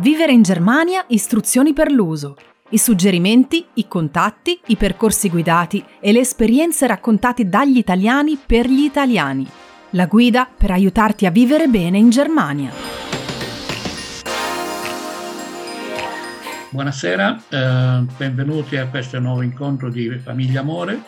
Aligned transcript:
Vivere 0.00 0.32
in 0.32 0.40
Germania, 0.40 1.04
istruzioni 1.08 1.74
per 1.74 1.92
l'uso. 1.92 2.34
I 2.70 2.78
suggerimenti, 2.78 3.66
i 3.74 3.86
contatti, 3.86 4.58
i 4.68 4.76
percorsi 4.76 5.28
guidati 5.28 5.84
e 6.00 6.10
le 6.12 6.20
esperienze 6.20 6.86
raccontate 6.86 7.50
dagli 7.50 7.76
italiani 7.76 8.38
per 8.38 8.66
gli 8.66 8.84
italiani. 8.84 9.46
La 9.90 10.06
guida 10.06 10.48
per 10.56 10.70
aiutarti 10.70 11.26
a 11.26 11.30
vivere 11.30 11.66
bene 11.66 11.98
in 11.98 12.08
Germania. 12.08 12.70
Buonasera, 16.70 17.42
eh, 17.50 18.04
benvenuti 18.16 18.78
a 18.78 18.86
questo 18.86 19.18
nuovo 19.18 19.42
incontro 19.42 19.90
di 19.90 20.08
Famiglia 20.18 20.60
Amore. 20.60 20.98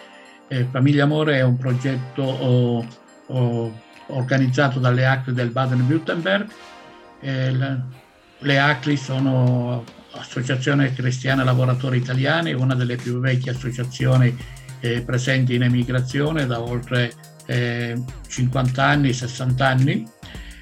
Eh, 0.48 0.66
Famiglia 0.70 1.04
Amore 1.04 1.36
è 1.36 1.43
un 1.43 1.56
progetto 1.56 2.22
oh, 2.22 2.86
oh, 3.29 3.72
organizzato 4.09 4.79
dalle 4.79 5.06
ACLI 5.06 5.32
del 5.32 5.48
Baden-Württemberg. 5.48 6.46
Eh, 7.20 8.01
le 8.42 8.59
ACLI 8.59 8.96
sono 8.96 9.84
Associazione 10.12 10.92
Cristiana 10.92 11.45
Lavoratori 11.45 11.98
Italiani, 11.98 12.52
una 12.52 12.74
delle 12.74 12.96
più 12.96 13.18
vecchie 13.18 13.52
associazioni 13.52 14.37
eh, 14.80 15.02
presenti 15.02 15.55
in 15.55 15.62
emigrazione 15.62 16.46
da 16.46 16.60
oltre 16.60 17.12
eh, 17.46 18.01
50 18.27 18.84
anni, 18.84 19.12
60 19.12 19.66
anni. 19.66 20.06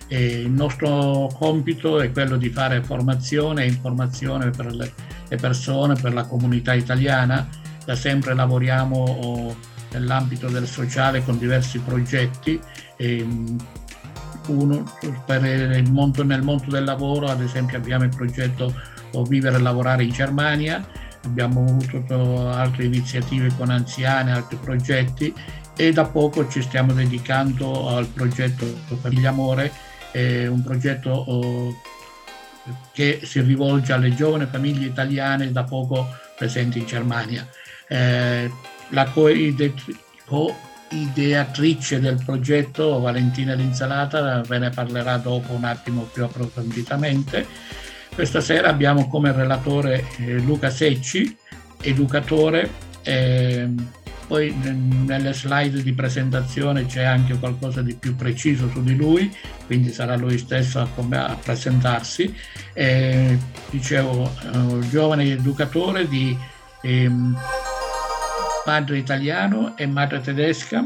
E 0.06 0.40
il 0.40 0.50
nostro 0.50 1.28
compito 1.34 2.00
è 2.00 2.10
quello 2.10 2.36
di 2.36 2.50
fare 2.50 2.82
formazione 2.82 3.62
e 3.62 3.68
informazione 3.68 4.50
per 4.50 4.72
le, 4.74 4.92
persone, 5.40 5.94
per 5.94 6.12
la 6.12 6.24
comunità 6.24 6.74
italiana. 6.74 7.48
Da 7.84 7.94
sempre 7.94 8.34
lavoriamo 8.34 8.96
oh, 8.96 9.56
nell'ambito 9.92 10.48
del 10.48 10.66
sociale 10.66 11.24
con 11.24 11.38
diversi 11.38 11.78
progetti. 11.78 12.60
E, 12.96 13.26
uno 14.50 14.84
per 15.24 15.44
il 15.44 15.90
mondo, 15.90 16.24
nel 16.24 16.42
mondo 16.42 16.70
del 16.70 16.84
lavoro, 16.84 17.26
ad 17.26 17.40
esempio 17.40 17.76
abbiamo 17.78 18.04
il 18.04 18.14
progetto 18.14 18.74
Vivere 19.26 19.56
e 19.56 19.60
Lavorare 19.60 20.04
in 20.04 20.10
Germania, 20.10 20.86
abbiamo 21.24 21.64
avuto 21.64 22.48
altre 22.48 22.84
iniziative 22.84 23.50
con 23.56 23.70
anziani, 23.70 24.30
altri 24.30 24.56
progetti 24.56 25.34
e 25.76 25.92
da 25.92 26.04
poco 26.04 26.48
ci 26.48 26.62
stiamo 26.62 26.92
dedicando 26.92 27.88
al 27.88 28.06
progetto 28.06 28.66
Famiglia 29.00 29.30
Amore, 29.30 29.72
un 30.12 30.62
progetto 30.62 31.10
oh, 31.10 31.74
che 32.92 33.20
si 33.24 33.40
rivolge 33.40 33.92
alle 33.92 34.14
giovani 34.14 34.46
famiglie 34.46 34.86
italiane 34.86 35.50
da 35.52 35.64
poco 35.64 36.06
presenti 36.36 36.78
in 36.78 36.86
Germania. 36.86 37.46
Eh, 37.88 38.50
la 38.90 39.10
co-ideatrice 40.90 42.00
del 42.00 42.20
progetto, 42.24 42.98
Valentina 42.98 43.54
Linsalata, 43.54 44.42
ve 44.42 44.58
ne 44.58 44.70
parlerà 44.70 45.16
dopo 45.18 45.52
un 45.52 45.64
attimo 45.64 46.02
più 46.12 46.24
approfonditamente. 46.24 47.46
Questa 48.12 48.40
sera 48.40 48.68
abbiamo 48.68 49.08
come 49.08 49.32
relatore 49.32 50.04
eh, 50.18 50.38
Luca 50.38 50.68
Secci, 50.68 51.36
educatore. 51.80 52.88
Eh, 53.02 53.68
poi 54.26 54.54
nelle 54.54 55.32
slide 55.32 55.82
di 55.82 55.92
presentazione 55.92 56.86
c'è 56.86 57.02
anche 57.02 57.36
qualcosa 57.38 57.82
di 57.82 57.94
più 57.94 58.14
preciso 58.14 58.68
su 58.68 58.82
di 58.82 58.94
lui, 58.94 59.32
quindi 59.66 59.90
sarà 59.90 60.16
lui 60.16 60.38
stesso 60.38 60.80
a, 60.80 61.36
presentarsi. 61.42 62.32
Eh, 62.72 63.36
dicevo, 63.70 64.32
eh, 64.52 64.88
giovane 64.88 65.32
educatore 65.32 66.06
di 66.06 66.36
ehm, 66.82 67.36
padre 68.64 68.98
italiano 68.98 69.76
e 69.76 69.86
madre 69.86 70.20
tedesca, 70.20 70.84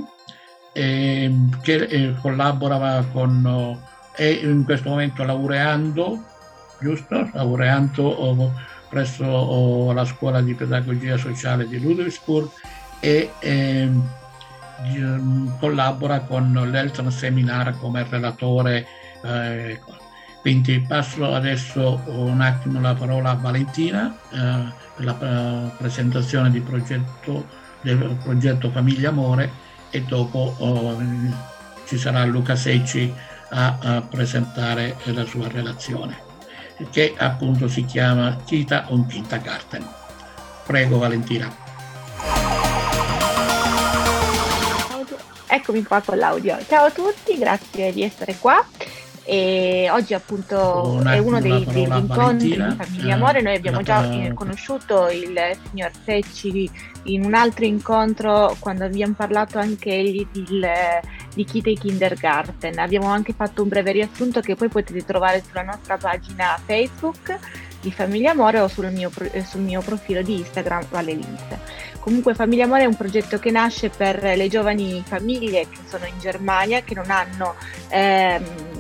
eh, 0.73 1.33
che 1.63 1.75
eh, 1.75 2.15
collabora 2.21 3.05
con, 3.13 3.79
è 4.15 4.25
in 4.25 4.65
questo 4.65 4.89
momento 4.91 5.25
laureando, 5.25 6.23
giusto? 6.81 7.29
Laureando 7.33 8.03
oh, 8.03 8.53
presso 8.89 9.25
oh, 9.25 9.93
la 9.93 10.05
scuola 10.05 10.41
di 10.41 10.55
pedagogia 10.55 11.17
sociale 11.17 11.67
di 11.67 11.81
Ludwigsburg 11.81 12.49
e 13.01 13.33
ehm, 13.41 14.03
collabora 15.59 16.21
con 16.21 16.53
l'Eltern 16.71 17.11
Seminar 17.11 17.77
come 17.79 18.07
relatore. 18.09 18.87
Eh, 19.23 19.81
quindi 20.41 20.79
passo 20.81 21.33
adesso 21.33 22.03
un 22.07 22.43
attimo 22.43 22.79
la 22.79 22.95
parola 22.95 23.31
a 23.31 23.35
Valentina 23.35 24.15
eh, 24.31 24.73
per 24.95 25.05
la 25.05 25.15
presentazione 25.79 26.51
di 26.51 26.61
progetto, 26.61 27.47
del 27.85 28.19
progetto 28.23 28.71
Famiglia 28.71 29.11
Amore 29.11 29.63
e 29.91 30.03
dopo 30.03 30.55
oh, 30.59 30.99
ci 31.87 31.99
sarà 31.99 32.25
Luca 32.25 32.57
Secci 32.57 33.15
a, 33.51 33.79
a, 33.81 34.01
presentare 34.01 34.97
la 35.05 35.25
sua 35.25 35.49
relazione 35.49 36.33
che 36.91 37.15
appunto 37.17 37.69
si 37.69 37.85
chiama 37.85 38.37
Kita 38.45 38.87
und 38.89 39.07
Kindergarten. 39.07 39.87
Prego 40.67 40.99
Valentina. 40.99 41.55
Eccomi 45.47 45.85
qua 45.85 46.01
con 46.01 46.19
l'audio. 46.19 46.59
Ciao 46.67 46.87
a 46.87 46.91
tutti, 46.91 47.39
grazie 47.39 47.93
di 47.93 48.03
essere 48.03 48.35
qua. 48.41 48.67
E 49.27 49.89
oggi 49.91 50.13
appunto 50.13 50.99
un 50.99 51.07
è 51.07 51.17
uno 51.17 51.41
dei, 51.41 51.65
degli 51.65 51.97
incontri 51.97 52.51
di 52.51 52.77
Famiglia 52.77 53.09
eh, 53.09 53.13
Amore. 53.13 53.41
Noi 53.41 53.57
abbiamo 53.57 53.81
già 53.81 54.05
eh, 54.11 54.35
conosciuto 54.35 55.09
il 55.09 55.39
signor 55.71 55.91
Secci 56.05 56.71
in 57.05 57.25
un 57.25 57.33
altro 57.33 57.65
incontro 57.65 58.55
quando 58.59 58.85
abbiamo 58.85 59.15
parlato 59.15 59.59
anche 59.59 60.03
di, 60.03 60.27
di 61.35 61.45
Kite 61.45 61.73
Kindergarten. 61.73 62.79
Abbiamo 62.79 63.09
anche 63.09 63.33
fatto 63.33 63.63
un 63.63 63.69
breve 63.69 63.93
riassunto 63.93 64.41
che 64.41 64.57
poi 64.57 64.69
potete 64.69 65.03
trovare 65.05 65.43
sulla 65.47 65.63
nostra 65.63 65.97
pagina 65.97 66.61
Facebook 66.63 67.39
di 67.81 67.91
Famiglia 67.91 68.33
Amore 68.33 68.61
o 68.61 68.69
sul 68.69 68.91
mio, 68.93 69.11
sul 69.47 69.61
mio 69.61 69.81
profilo 69.81 70.21
di 70.21 70.39
Instagram 70.39 70.87
Vale 70.91 71.13
Linz. 71.13 71.43
Comunque 71.99 72.35
Famiglia 72.35 72.65
Amore 72.65 72.83
è 72.83 72.87
un 72.87 72.97
progetto 72.97 73.39
che 73.39 73.51
nasce 73.51 73.89
per 73.89 74.23
le 74.23 74.49
giovani 74.49 75.03
famiglie 75.07 75.67
che 75.71 75.79
sono 75.87 76.05
in 76.05 76.19
Germania, 76.19 76.83
che 76.83 76.95
non 76.95 77.11
hanno... 77.11 77.55
Ehm, 77.89 78.74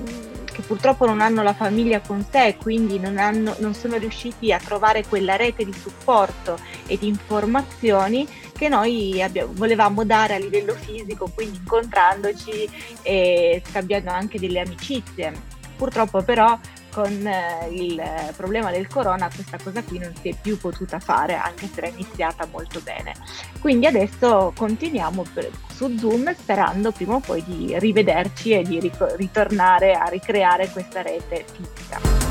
che 0.54 0.62
purtroppo 0.62 1.04
non 1.04 1.20
hanno 1.20 1.42
la 1.42 1.52
famiglia 1.52 2.00
con 2.00 2.24
sé, 2.30 2.56
quindi 2.62 3.00
non, 3.00 3.18
hanno, 3.18 3.56
non 3.58 3.74
sono 3.74 3.96
riusciti 3.96 4.52
a 4.52 4.58
trovare 4.58 5.04
quella 5.04 5.34
rete 5.34 5.64
di 5.64 5.72
supporto 5.72 6.56
e 6.86 6.96
di 6.96 7.08
informazioni 7.08 8.26
che 8.56 8.68
noi 8.68 9.20
abbiamo, 9.20 9.52
volevamo 9.54 10.04
dare 10.04 10.34
a 10.34 10.38
livello 10.38 10.74
fisico, 10.74 11.28
quindi 11.34 11.58
incontrandoci 11.58 12.70
e 13.02 13.60
scambiando 13.68 14.10
anche 14.10 14.38
delle 14.38 14.60
amicizie. 14.60 15.32
Purtroppo 15.76 16.22
però 16.22 16.56
con 16.94 17.26
eh, 17.26 17.68
il 17.72 18.00
problema 18.36 18.70
del 18.70 18.86
corona 18.86 19.28
questa 19.34 19.58
cosa 19.62 19.82
qui 19.82 19.98
non 19.98 20.14
si 20.20 20.28
è 20.28 20.36
più 20.40 20.56
potuta 20.56 21.00
fare 21.00 21.34
anche 21.34 21.66
se 21.66 21.80
era 21.80 21.88
iniziata 21.88 22.46
molto 22.50 22.80
bene 22.80 23.14
quindi 23.58 23.86
adesso 23.86 24.52
continuiamo 24.56 25.24
per, 25.34 25.50
su 25.72 25.98
zoom 25.98 26.32
sperando 26.34 26.92
prima 26.92 27.16
o 27.16 27.20
poi 27.20 27.42
di 27.44 27.76
rivederci 27.78 28.52
e 28.52 28.62
di 28.62 28.78
ric- 28.78 29.16
ritornare 29.16 29.94
a 29.94 30.04
ricreare 30.04 30.70
questa 30.70 31.02
rete 31.02 31.44
fisica 31.52 32.24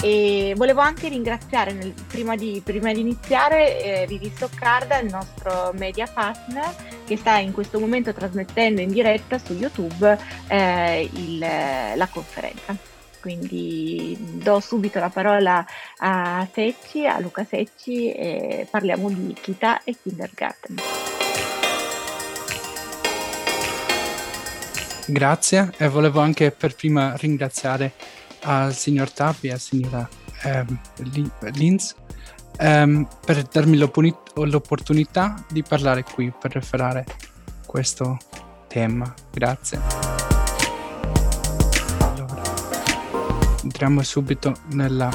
e 0.00 0.52
volevo 0.56 0.80
anche 0.80 1.08
ringraziare 1.08 1.72
nel, 1.72 1.92
prima, 2.06 2.36
di, 2.36 2.60
prima, 2.64 2.92
di, 2.92 3.00
iniziare 3.00 3.82
eh, 3.82 4.06
Vivi 4.06 4.30
Stoccarda, 4.32 5.00
il 5.00 5.10
nostro 5.10 5.72
media 5.74 6.06
partner 6.06 6.72
che 7.04 7.16
sta 7.16 7.38
in 7.38 7.52
questo 7.52 7.80
momento 7.80 8.12
trasmettendo 8.12 8.80
in 8.80 8.90
diretta 8.90 9.38
su 9.38 9.54
YouTube 9.54 10.16
eh, 10.46 11.10
il, 11.12 11.38
la 11.38 12.08
conferenza. 12.12 12.87
Quindi 13.28 14.16
do 14.42 14.58
subito 14.58 14.98
la 14.98 15.10
parola 15.10 15.62
a 15.98 16.48
Secci, 16.50 17.06
a 17.06 17.20
Luca 17.20 17.44
Secci 17.44 18.10
e 18.10 18.66
parliamo 18.70 19.10
di 19.10 19.34
Kita 19.38 19.82
e 19.84 19.94
Kindergarten. 20.02 20.76
Grazie 25.08 25.72
e 25.76 25.88
volevo 25.88 26.20
anche 26.20 26.52
per 26.52 26.74
prima 26.74 27.16
ringraziare 27.16 27.92
al 28.44 28.72
signor 28.72 29.10
Tappi 29.10 29.48
e 29.48 29.50
alla 29.50 29.58
signora 29.58 30.08
ehm, 30.44 30.80
Linz 31.52 31.94
ehm, 32.56 33.06
per 33.26 33.42
darmi 33.42 33.76
l'opportunità 33.76 35.44
di 35.50 35.62
parlare 35.62 36.02
qui 36.02 36.32
per 36.32 36.52
referare 36.52 37.04
questo 37.66 38.16
tema. 38.68 39.12
Grazie. 39.30 40.27
Entriamo 43.68 44.02
subito 44.02 44.54
nella 44.68 45.10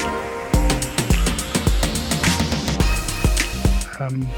um, 3.98 4.30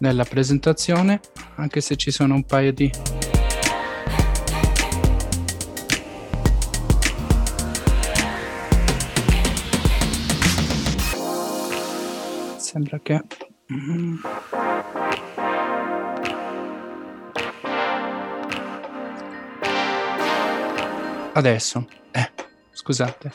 nella 0.00 0.24
presentazione 0.24 1.20
anche 1.54 1.80
se 1.80 1.96
ci 1.96 2.10
sono 2.10 2.34
un 2.34 2.44
paio 2.44 2.74
di 2.74 2.90
sembra 12.58 12.98
che 12.98 13.24
Adesso. 21.32 21.86
Eh, 22.10 22.30
scusate. 22.72 23.32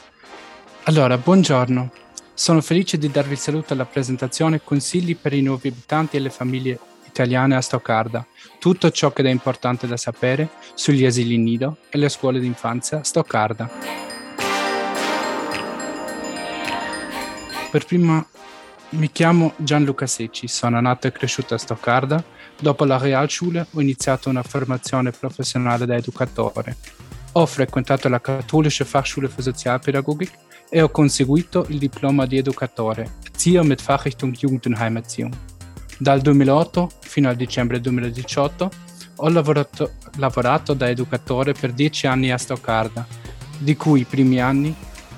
Allora, 0.84 1.18
buongiorno. 1.18 1.92
Sono 2.34 2.62
felice 2.62 2.98
di 2.98 3.10
darvi 3.10 3.34
il 3.34 3.40
saluto 3.40 3.74
alla 3.74 3.86
presentazione 3.86 4.62
Consigli 4.62 5.16
per 5.16 5.34
i 5.34 5.42
nuovi 5.42 5.70
abitanti 5.70 6.18
e 6.18 6.20
le 6.20 6.30
famiglie 6.30 6.78
italiane 7.06 7.56
a 7.56 7.62
Stoccarda. 7.62 8.28
Tutto 8.60 8.92
ciò 8.92 9.14
che 9.14 9.24
è 9.24 9.30
importante 9.30 9.88
da 9.88 9.96
sapere 9.96 10.50
sugli 10.74 11.06
asili 11.06 11.38
nido 11.38 11.78
e 11.90 11.98
le 11.98 12.10
scuole 12.10 12.42
d'infanzia 12.42 13.00
a 13.00 13.04
Stoccarda. 13.04 13.70
Per 17.72 17.86
prima 17.86 18.26
mi 18.90 19.12
chiamo 19.12 19.54
Gianluca 19.56 20.06
Secci, 20.06 20.48
sono 20.48 20.80
nato 20.82 21.08
e 21.08 21.12
cresciuto 21.14 21.54
a 21.54 21.58
Stoccarda. 21.58 22.24
Dopo 22.60 22.84
la 22.84 22.98
Realschule 22.98 23.66
ho 23.72 23.82
iniziato 23.82 24.30
una 24.30 24.44
formazione 24.44 25.12
professionale 25.12 25.86
da 25.86 25.96
educatore. 25.96 26.76
Ho 27.38 27.46
frequentato 27.46 28.08
la 28.08 28.22
Katholische 28.22 28.86
Fachschule 28.86 29.28
für 29.28 29.42
Sozialpädagogik 29.42 30.32
e 30.70 30.82
ho 30.82 30.88
conseguito 30.88 31.66
il 31.68 31.80
diploma 31.80 32.26
di 32.26 32.38
educatore, 32.38 33.16
Erzieher 33.26 33.66
mit 33.66 33.82
Fachrichtung 33.82 34.32
Jugend- 34.32 34.66
und 34.68 34.80
Heimerziehung. 34.80 35.36
Dal 36.00 36.22
2008 36.22 36.90
fino 37.02 37.28
al 37.28 37.36
dicembre 37.36 37.82
2018 37.82 38.70
ho 39.18 39.30
lavorato, 39.30 39.96
lavorato 40.16 40.74
da 40.74 40.88
educatore 40.88 41.52
per 41.52 41.74
dieci 41.74 42.08
anni 42.08 42.32
a 42.32 42.38
Stoccarda, 42.38 43.06
di 43.58 43.76
cui 43.76 44.00
i 44.00 44.06
primi 44.06 44.40
anni, 44.40 44.74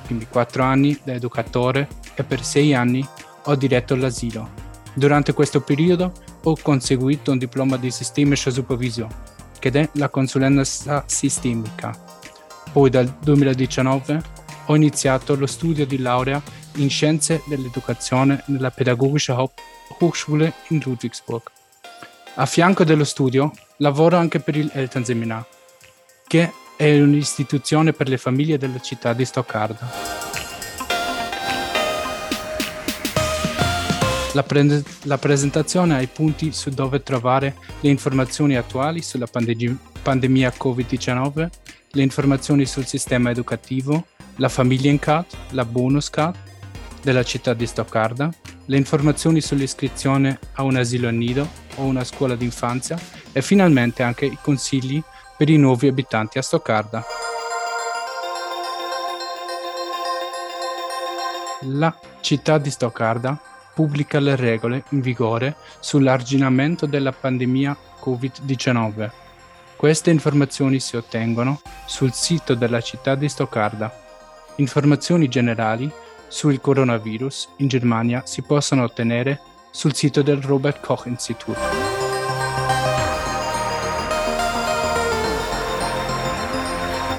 quindi 0.08 0.26
quattro 0.28 0.64
anni 0.64 1.00
da 1.04 1.14
educatore 1.14 1.88
e 2.16 2.24
per 2.24 2.44
sei 2.44 2.74
anni 2.74 3.08
ho 3.44 3.56
diretto 3.56 3.96
l'asilo. 3.96 4.50
Durante 4.96 5.34
questo 5.34 5.62
periodo 5.62 6.12
ho 6.42 6.58
conseguito 6.60 7.30
un 7.30 7.38
diploma 7.38 7.78
di 7.78 7.92
sistemische 7.92 8.50
supervision, 8.50 9.08
che 9.60 9.70
è 9.70 9.90
la 9.94 10.10
consulenza 10.10 11.04
sistemica. 11.06 12.07
Poi 12.78 12.92
dal 12.92 13.12
2019 13.22 14.22
ho 14.68 14.76
iniziato 14.76 15.36
lo 15.36 15.48
studio 15.48 15.84
di 15.88 15.98
laurea 15.98 16.40
in 16.76 16.92
Scienze 16.92 17.42
dell'Educazione 17.48 18.44
nella 18.50 18.70
Pedagogische 18.70 19.34
Hochschule 19.98 20.54
in 20.68 20.82
Ludwigsburg. 20.86 21.42
A 22.36 22.46
fianco 22.46 22.84
dello 22.84 23.04
studio 23.04 23.52
lavoro 23.78 24.18
anche 24.18 24.40
per 24.42 24.56
il 24.58 24.70
Elternseminar, 24.72 25.44
che 26.28 26.54
è 26.76 27.02
un'istituzione 27.02 27.94
per 27.94 28.10
le 28.10 28.20
famiglie 28.20 28.60
della 28.60 28.80
città 28.80 29.14
di 29.14 29.26
Stoccarda. 29.26 29.90
La, 34.34 34.44
pre- 34.44 34.84
la, 35.06 35.18
presentazione 35.18 35.96
ha 35.96 36.02
i 36.02 36.06
punti 36.06 36.52
su 36.52 36.70
dove 36.70 37.02
trovare 37.02 37.56
le 37.80 37.90
informazioni 37.90 38.56
attuali 38.56 39.02
sulla 39.02 39.26
pandem- 39.26 39.80
pandemia 40.08 40.54
Covid-19, 40.58 41.50
le 41.92 42.02
informazioni 42.02 42.66
sul 42.66 42.86
sistema 42.86 43.30
educativo, 43.30 44.06
la 44.38 44.48
Familiencard, 44.48 45.26
la 45.50 45.66
Bonus 45.66 46.10
Card 46.10 46.38
della 47.02 47.24
città 47.24 47.54
di 47.54 47.68
Stoccarda, 47.68 48.30
le 48.68 48.78
informazioni 48.78 49.42
sull'iscrizione 49.42 50.40
a 50.54 50.64
un 50.64 50.78
asilo 50.78 51.10
nido 51.10 51.46
o 51.76 51.84
una 51.84 52.06
scuola 52.06 52.36
d'infanzia 52.36 52.98
e 53.34 53.42
finalmente 53.42 54.02
anche 54.02 54.28
i 54.28 54.38
consigli 54.42 55.04
per 55.36 55.50
i 55.50 55.58
nuovi 55.58 55.90
abitanti 55.90 56.38
a 56.38 56.42
Stoccarda. 56.42 57.04
La 61.64 61.94
città 62.22 62.58
di 62.60 62.70
Stoccarda 62.70 63.38
pubblica 63.74 64.22
le 64.22 64.38
regole 64.38 64.86
in 64.92 65.02
vigore 65.02 65.58
sull'arginamento 65.82 66.86
della 66.86 67.12
pandemia 67.12 67.76
Covid-19. 68.02 69.26
Queste 69.78 70.10
informazioni 70.10 70.80
si 70.80 70.98
ottengono 70.98 71.62
sul 71.86 72.12
sito 72.12 72.56
della 72.56 72.82
città 72.82 73.16
di 73.16 73.30
Stoccarda 73.30 74.06
Informazioni 74.60 75.28
generali 75.28 75.92
sul 76.28 76.60
coronavirus 76.60 77.50
in 77.58 77.68
Germania 77.68 78.24
si 78.26 78.42
possono 78.42 78.82
ottenere 78.84 79.40
sul 79.70 79.94
sito 79.94 80.24
del 80.24 80.42
Robert 80.42 80.82
Koch 80.82 81.06
Institut. 81.06 81.56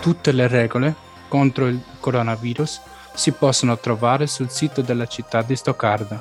Tutte 0.00 0.32
le 0.32 0.48
regole 0.48 0.94
contro 1.28 1.68
il 1.68 1.80
coronavirus 2.00 2.80
si 3.14 3.30
possono 3.30 3.78
trovare 3.78 4.26
sul 4.26 4.50
sito 4.50 4.82
della 4.82 5.06
città 5.06 5.42
di 5.42 5.54
Stoccarda. 5.54 6.20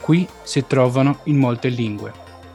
Qui 0.00 0.26
si 0.42 0.66
trovano 0.66 1.18
in 1.24 1.36
molte 1.36 1.68
lingue. 1.68 2.12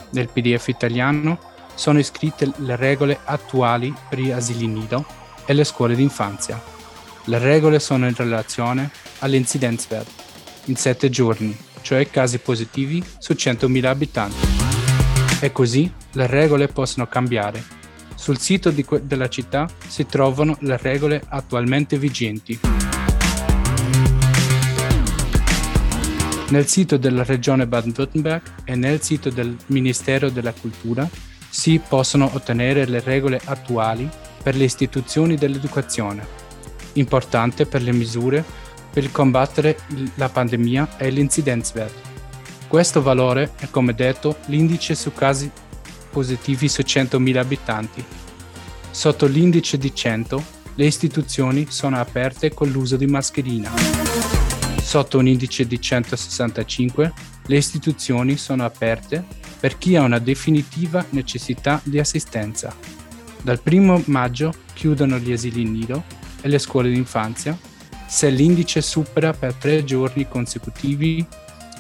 Nel 0.10 0.28
PDF 0.28 0.70
italiano 0.70 1.38
sono 1.76 2.00
iscritte 2.00 2.52
le 2.58 2.76
regole 2.76 3.20
attuali 3.24 3.94
per 4.10 4.20
gli 4.20 4.32
asili 4.32 4.68
nido 4.68 5.06
e 5.46 5.54
le 5.54 5.64
scuole 5.64 5.96
d'infanzia. 5.96 6.62
Le 7.26 7.38
regole 7.38 7.80
sono 7.80 8.08
in 8.08 8.16
relazione 8.16 8.90
all'incidenzwert 9.20 10.10
in 10.66 10.76
7 10.76 11.10
giorni, 11.10 11.56
cioè 11.82 12.10
casi 12.10 12.40
positivi 12.40 13.04
su 13.18 13.34
100.000 13.34 13.86
abitanti. 13.86 14.48
E 15.40 15.52
così 15.52 15.92
le 16.12 16.28
regole 16.28 16.68
possono 16.68 17.08
cambiare. 17.08 17.64
Sul 18.16 18.38
sito 18.38 18.74
que- 18.86 19.06
della 19.06 19.30
città 19.30 19.68
si 19.88 20.06
trovano 20.06 20.56
le 20.60 20.78
regole 20.78 21.24
attualmente 21.28 21.98
vigenti. 21.98 22.60
Nel 26.50 26.68
sito 26.68 26.98
della 26.98 27.24
regione 27.24 27.66
Baden-Württemberg 27.66 28.42
e 28.66 28.76
nel 28.76 29.02
sito 29.02 29.30
del 29.30 29.56
Ministero 29.68 30.30
della 30.30 30.54
Cultura 30.54 31.10
si 31.52 31.80
possono 31.86 32.32
ottenere 32.34 32.86
le 32.86 33.02
regole 33.02 33.40
attuali 33.44 34.10
per 34.42 34.56
le 34.56 34.64
istituzioni 34.64 35.36
dell'educazione 35.36 36.40
importante 36.94 37.66
per 37.66 37.82
le 37.82 37.92
misure 37.92 38.44
per 38.92 39.12
combattere 39.12 39.78
la 40.16 40.28
pandemia 40.28 40.98
è 40.98 41.10
l'incidenzwert. 41.10 42.10
Questo 42.68 43.02
valore 43.02 43.54
è 43.58 43.70
come 43.70 43.94
detto 43.94 44.38
l'indice 44.48 44.96
su 44.96 45.14
casi 45.14 45.50
positivi 46.10 46.68
su 46.68 46.82
100.000 46.82 47.38
abitanti. 47.38 48.04
Sotto 48.90 49.28
l'indice 49.28 49.78
di 49.78 49.96
100 49.96 50.44
le 50.76 50.86
istituzioni 50.86 51.68
sono 51.70 51.98
aperte 52.00 52.54
con 52.54 52.70
l'uso 52.70 52.98
di 52.98 53.06
mascherina. 53.06 53.72
Sotto 54.82 55.20
un 55.20 55.28
indice 55.28 55.66
di 55.66 55.80
165 55.80 57.14
le 57.46 57.56
istituzioni 57.56 58.36
sono 58.36 58.66
aperte 58.66 59.24
per 59.62 59.78
chi 59.78 59.96
ha 59.96 60.02
una 60.02 60.18
definitiva 60.20 61.06
necessità 61.12 61.80
di 61.84 62.00
assistenza. 62.00 62.76
Dal 63.44 63.62
1 63.64 64.04
maggio 64.08 64.52
chiudono 64.74 65.20
gli 65.20 65.32
asili 65.32 65.64
nido 65.64 66.04
e 66.42 66.50
le 66.50 66.58
scuole 66.58 66.90
d'infanzia 66.90 67.58
se 68.08 68.30
l'indice 68.30 68.82
supera 68.82 69.32
per 69.32 69.54
tre 69.54 69.86
giorni 69.86 70.28
consecutivi 70.28 71.26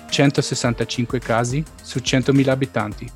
165 0.10 1.20
casi 1.20 1.64
su 1.82 2.00
100.000 2.00 2.50
abitanti. 2.50 3.10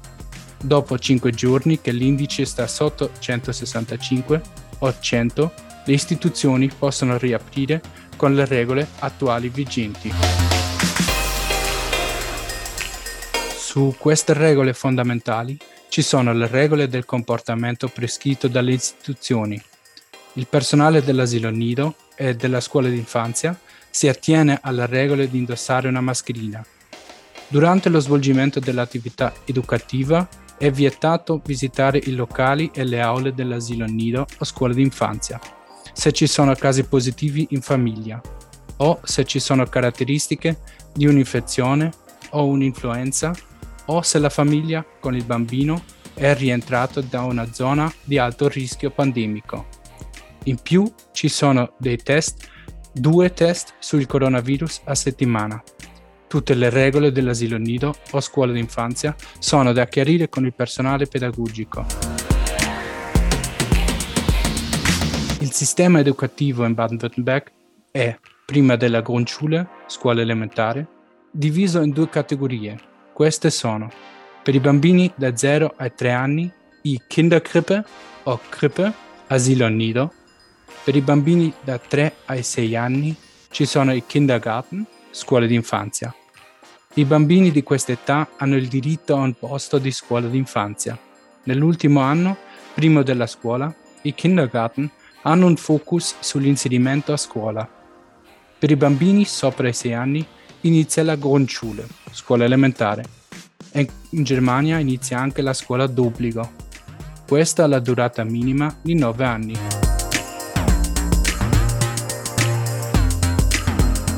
Dopo 0.62 0.98
5 0.98 1.32
giorni 1.32 1.80
che 1.80 1.92
l'indice 1.92 2.44
sta 2.44 2.66
sotto 2.66 3.12
165 3.18 4.42
o 4.80 4.94
100, 5.00 5.54
le 5.86 5.94
istituzioni 5.94 6.70
possono 6.78 7.18
riaprire 7.18 7.82
con 8.18 8.34
le 8.34 8.46
regole 8.46 8.88
attuali 9.00 9.50
vigenti. 9.50 10.45
Su 13.76 13.94
queste 13.98 14.32
regole 14.32 14.72
fondamentali 14.72 15.60
ci 15.90 16.02
sono 16.02 16.32
le 16.32 16.48
regole 16.48 16.88
del 16.88 17.04
comportamento 17.04 17.90
prescritto 17.90 18.48
dalle 18.48 18.72
istituzioni 18.72 19.62
il 20.36 20.48
personale 20.48 21.04
dell'asilo 21.04 21.50
nido 21.50 21.96
e 22.16 22.38
della 22.38 22.62
scuola 22.62 22.88
d'infanzia 22.88 23.60
si 23.90 24.08
attiene 24.08 24.60
alle 24.62 24.86
regole 24.86 25.30
di 25.30 25.40
indossare 25.40 25.90
una 25.90 26.00
mascherina. 26.00 26.66
Durante 27.50 27.90
lo 27.90 28.00
svolgimento 28.00 28.62
dell'attività 28.62 29.34
educativa 29.44 30.26
è 30.58 30.72
vietato 30.72 31.42
visitare 31.46 31.98
i 31.98 32.14
locali 32.14 32.72
e 32.74 32.86
le 32.86 33.02
aule 33.02 33.34
dell'asilo 33.34 33.88
nido 33.88 34.26
o 34.40 34.46
scuola 34.46 34.74
d'infanzia, 34.74 35.38
se 35.92 36.14
ci 36.14 36.28
sono 36.28 36.56
casi 36.56 36.86
positivi 36.86 37.48
in 37.50 37.62
famiglia 37.62 38.22
o 38.78 39.02
se 39.04 39.26
ci 39.26 39.42
sono 39.42 39.66
caratteristiche 39.66 40.60
di 40.94 41.08
un'infezione 41.08 41.92
o 42.30 42.46
un'influenza 42.46 43.34
o 43.86 44.02
se 44.02 44.20
la 44.20 44.30
famiglia 44.30 44.86
con 45.00 45.16
il 45.16 45.26
bambino 45.26 45.84
è 46.14 46.34
rientrato 46.34 47.02
da 47.02 47.22
una 47.22 47.52
zona 47.52 47.92
di 48.04 48.18
alto 48.18 48.48
rischio 48.48 48.90
pandemico. 48.92 49.68
In 50.46 50.58
più 50.62 50.92
ci 51.12 51.28
sono 51.28 51.74
dei 51.78 51.98
test, 51.98 52.50
due 52.92 53.34
test 53.34 53.74
sul 53.80 54.06
coronavirus 54.06 54.82
a 54.86 54.96
settimana. 54.96 55.62
Tutte 56.28 56.54
le 56.54 56.70
regole 56.70 57.12
dell'asilo 57.12 57.58
nido 57.58 57.94
o 58.12 58.20
scuola 58.20 58.52
d'infanzia 58.54 59.16
sono 59.40 59.74
da 59.74 59.86
chiarire 59.86 60.30
con 60.30 60.46
il 60.46 60.54
personale 60.54 61.06
pedagogico. 61.06 61.86
Il 65.40 65.52
sistema 65.52 66.00
educativo 66.00 66.66
in 66.66 66.74
Baden-Württemberg 66.74 67.52
è, 67.92 68.18
prima 68.46 68.76
della 68.76 69.02
Grundschule, 69.02 69.68
scuola 69.88 70.22
elementare, 70.22 70.88
diviso 71.32 71.82
in 71.82 71.92
due 71.92 72.10
categorie. 72.10 72.94
Queste 73.16 73.50
sono, 73.50 73.90
per 74.44 74.56
i 74.56 74.60
bambini 74.60 75.10
da 75.16 75.38
0 75.38 75.76
ai 75.78 75.94
3 75.96 76.12
anni, 76.12 76.52
i 76.82 77.02
Kinderkrippe 77.08 77.86
o 78.24 78.40
Krippe, 78.50 78.92
asilo 79.28 79.70
nido, 79.70 80.12
Per 80.84 80.94
i 80.94 81.00
bambini 81.00 81.54
da 81.62 81.78
3 81.80 82.14
ai 82.26 82.44
6 82.44 82.76
anni 82.76 83.16
ci 83.52 83.66
sono 83.66 83.94
i 83.94 84.04
kindergarten, 84.06 84.86
scuole 85.12 85.48
d'infanzia. 85.48 86.14
I 86.96 87.06
bambini 87.06 87.52
di 87.52 87.64
questa 87.64 87.94
età 87.94 88.28
hanno 88.36 88.58
il 88.58 88.68
diritto 88.68 89.16
a 89.16 89.22
un 89.22 89.34
posto 89.34 89.78
di 89.78 89.92
scuola 89.92 90.28
d'infanzia. 90.28 91.00
Nell'ultimo 91.44 92.02
anno, 92.02 92.36
primo 92.74 93.02
della 93.02 93.28
scuola, 93.28 93.74
i 94.02 94.14
kindergarten 94.14 94.92
hanno 95.22 95.46
un 95.46 95.56
focus 95.56 96.16
sull'inserimento 96.20 97.14
a 97.14 97.18
scuola. 97.18 97.66
Per 98.60 98.70
i 98.70 98.76
bambini 98.76 99.24
sopra 99.24 99.70
i 99.70 99.74
6 99.74 99.94
anni 99.94 100.28
inizia 100.66 101.04
la 101.04 101.16
Grundschule, 101.16 101.88
scuola 102.12 102.44
elementare, 102.44 103.04
e 103.72 103.88
in 104.10 104.24
Germania 104.24 104.80
inizia 104.80 105.20
anche 105.20 105.42
la 105.42 105.54
scuola 105.54 105.86
d'obbligo. 105.86 106.64
Questa 107.28 107.64
ha 107.64 107.68
la 107.68 107.80
durata 107.80 108.24
minima 108.24 108.76
di 108.82 108.96
9 108.96 109.26
anni. 109.26 109.58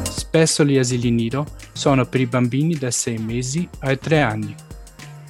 Spesso 0.09 0.63
gli 0.63 0.77
asili 0.77 1.09
nido 1.09 1.45
sono 1.73 2.05
per 2.05 2.21
i 2.21 2.27
bambini 2.27 2.75
da 2.75 2.91
6 2.91 3.17
mesi 3.17 3.67
ai 3.79 3.99
3 3.99 4.21
anni. 4.21 4.55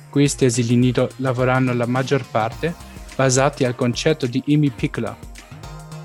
Questi 0.10 0.46
asili 0.46 0.76
nido 0.76 1.10
lavoreranno 1.18 1.74
la 1.74 1.86
maggior 1.86 2.26
parte 2.30 2.74
basati 3.16 3.64
al 3.64 3.76
concetto 3.76 4.28
di 4.28 4.42
Imi 4.46 4.70
Piccola, 4.70 5.18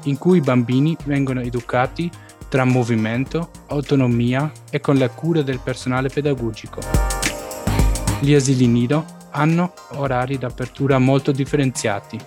in 0.05 0.17
cui 0.17 0.39
i 0.39 0.43
bambini 0.43 0.97
vengono 1.05 1.41
educati 1.41 2.11
tra 2.53 2.67
movimento, 2.67 3.49
autonomia 3.69 4.53
e 4.71 4.79
con 4.79 4.99
la 4.99 5.09
cura 5.09 5.41
del 5.41 5.59
personale 5.59 6.11
pedagogico. 6.11 6.83
Gli 8.21 8.35
asili 8.35 8.67
nido 8.67 9.07
hanno 9.31 9.73
orari 9.93 10.37
d'apertura 10.37 10.99
molto 10.99 11.33
differenziati. 11.33 12.21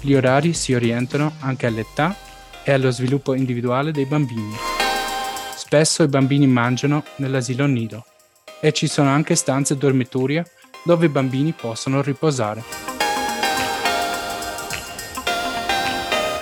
Gli 0.00 0.14
orari 0.14 0.52
si 0.52 0.74
orientano 0.74 1.34
anche 1.38 1.66
all'età 1.66 2.12
e 2.64 2.72
allo 2.72 2.90
sviluppo 2.90 3.34
individuale 3.34 3.92
dei 3.92 4.04
bambini. 4.04 4.52
Spesso 5.54 6.02
i 6.02 6.08
bambini 6.08 6.48
mangiano 6.48 7.04
nell'asilo 7.18 7.66
nido 7.66 8.04
e 8.60 8.72
ci 8.72 8.88
sono 8.88 9.10
anche 9.10 9.36
stanze 9.36 9.76
dormitorie 9.76 10.44
dove 10.82 11.06
i 11.06 11.08
bambini 11.08 11.52
possono 11.52 12.02
riposare. 12.02 12.64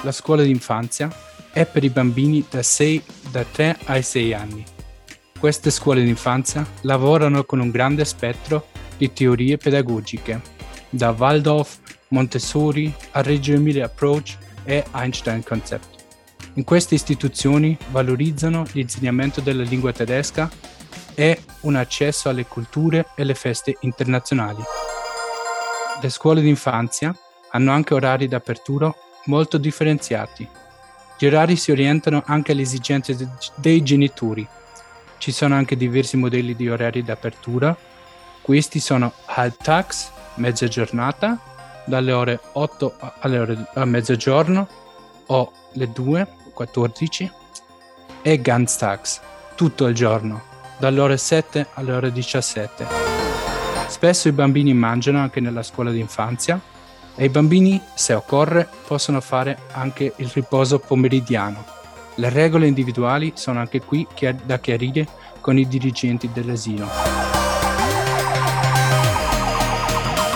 La 0.01 0.11
scuola 0.11 0.43
d'infanzia 0.43 1.29
è 1.53 1.67
per 1.67 1.85
i 1.85 1.91
bambini 1.91 2.45
da, 2.49 2.63
6, 2.63 3.03
da 3.31 3.45
3 3.45 3.79
ai 3.85 4.03
6 4.03 4.35
anni. 4.35 4.65
Queste 5.39 5.71
scuole 5.71 6.03
d'infanzia 6.03 6.67
lavorano 6.83 7.45
con 7.45 7.61
un 7.61 7.71
grande 7.71 8.05
spettro 8.05 8.69
di 8.97 9.13
teorie 9.13 9.57
pedagogiche, 9.57 10.41
da 10.91 11.15
Waldorf, 11.17 11.79
Montessori 12.09 12.93
a 13.13 13.23
Reggio 13.23 13.55
Emilia 13.55 13.87
Approach 13.87 14.37
e 14.65 14.85
Einstein 14.93 15.43
Concept. 15.43 15.99
In 16.55 16.65
queste 16.65 16.95
istituzioni 16.95 17.77
valorizzano 17.91 18.65
l'insegnamento 18.73 19.41
della 19.41 19.63
lingua 19.63 19.93
tedesca 19.93 20.51
e 21.15 21.41
un 21.61 21.77
accesso 21.77 22.29
alle 22.29 22.45
culture 22.47 23.07
e 23.15 23.23
alle 23.23 23.35
feste 23.35 23.77
internazionali. 23.81 24.63
Le 26.03 26.09
scuole 26.09 26.41
d'infanzia 26.41 27.17
hanno 27.53 27.73
anche 27.73 27.95
orari 27.95 28.27
d'apertura 28.27 28.93
molto 29.27 29.59
differenziati. 29.59 30.49
Gli 31.21 31.27
orari 31.27 31.57
si 31.57 31.71
orientano 31.71 32.23
anche 32.25 32.53
alle 32.53 32.63
esigenze 32.63 33.15
dei 33.57 33.83
genitori. 33.83 34.49
Ci 35.19 35.33
sono 35.33 35.55
anche 35.55 35.77
diversi 35.77 36.17
modelli 36.17 36.57
di 36.57 36.67
orari 36.67 37.03
d'apertura. 37.03 37.77
Questi 38.41 38.81
sono 38.81 39.13
Halbtags, 39.27 40.13
mezza 40.37 40.67
giornata, 40.67 41.39
dalle 41.85 42.13
ore 42.13 42.41
8 42.53 42.97
alle 43.19 43.39
ore 43.39 43.67
a 43.75 43.85
mezzogiorno 43.85 44.67
o 45.27 45.53
le 45.75 45.93
2, 45.93 46.27
14 46.55 47.31
e 48.23 48.41
Ganztags, 48.41 49.21
tutto 49.57 49.89
il 49.89 49.95
giorno, 49.95 50.41
dalle 50.79 51.01
ore 51.01 51.19
7 51.19 51.67
alle 51.75 51.93
ore 51.93 52.13
17. 52.13 52.87
Spesso 53.89 54.29
i 54.29 54.33
bambini 54.33 54.73
mangiano 54.73 55.19
anche 55.19 55.41
nella 55.41 55.63
scuola 55.63 55.91
d'infanzia 55.91 56.59
e 57.21 57.27
i 57.27 57.29
bambini, 57.29 57.79
se 57.93 58.15
occorre, 58.15 58.67
possono 58.87 59.21
fare 59.21 59.59
anche 59.73 60.15
il 60.17 60.31
riposo 60.33 60.79
pomeridiano. 60.79 61.63
Le 62.15 62.31
regole 62.31 62.67
individuali 62.67 63.33
sono 63.35 63.59
anche 63.59 63.83
qui 63.83 64.07
da 64.43 64.59
chiarire 64.59 65.07
con 65.43 65.59
i 65.59 65.69
dirigenti 65.69 66.31
dell'asilo. 66.33 66.89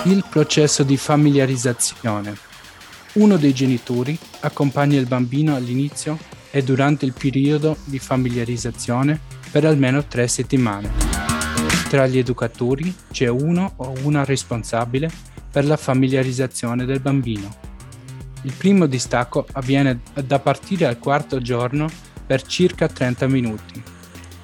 Il 0.03 0.27
processo 0.29 0.83
di 0.83 0.99
familiarizzazione. 0.99 2.37
Uno 3.15 3.39
dei 3.39 3.55
genitori 3.55 4.19
accompagna 4.41 4.99
il 4.99 5.07
bambino 5.07 5.57
all'inizio 5.57 6.19
e 6.51 6.63
durante 6.63 7.07
il 7.07 7.15
periodo 7.19 7.79
di 7.85 7.99
familiarizzazione 7.99 9.19
per 9.51 9.65
almeno 9.65 10.05
tre 10.05 10.29
settimane. 10.29 10.91
Tra 11.89 12.07
gli 12.07 12.19
educatori 12.19 12.95
c'è 13.11 13.29
uno 13.29 13.73
o 13.77 13.95
una 14.03 14.23
responsabile 14.23 15.33
per 15.55 15.65
la 15.67 15.77
familiarizzazione 15.77 16.85
del 16.85 16.99
bambino. 16.99 17.49
Il 18.43 18.53
primo 18.59 18.87
distacco 18.87 19.47
avviene 19.53 20.01
da 20.27 20.41
partire 20.41 20.85
al 20.85 20.99
quarto 20.99 21.41
giorno 21.41 21.89
per 22.27 22.43
circa 22.43 22.89
30 22.89 23.29
minuti, 23.29 23.81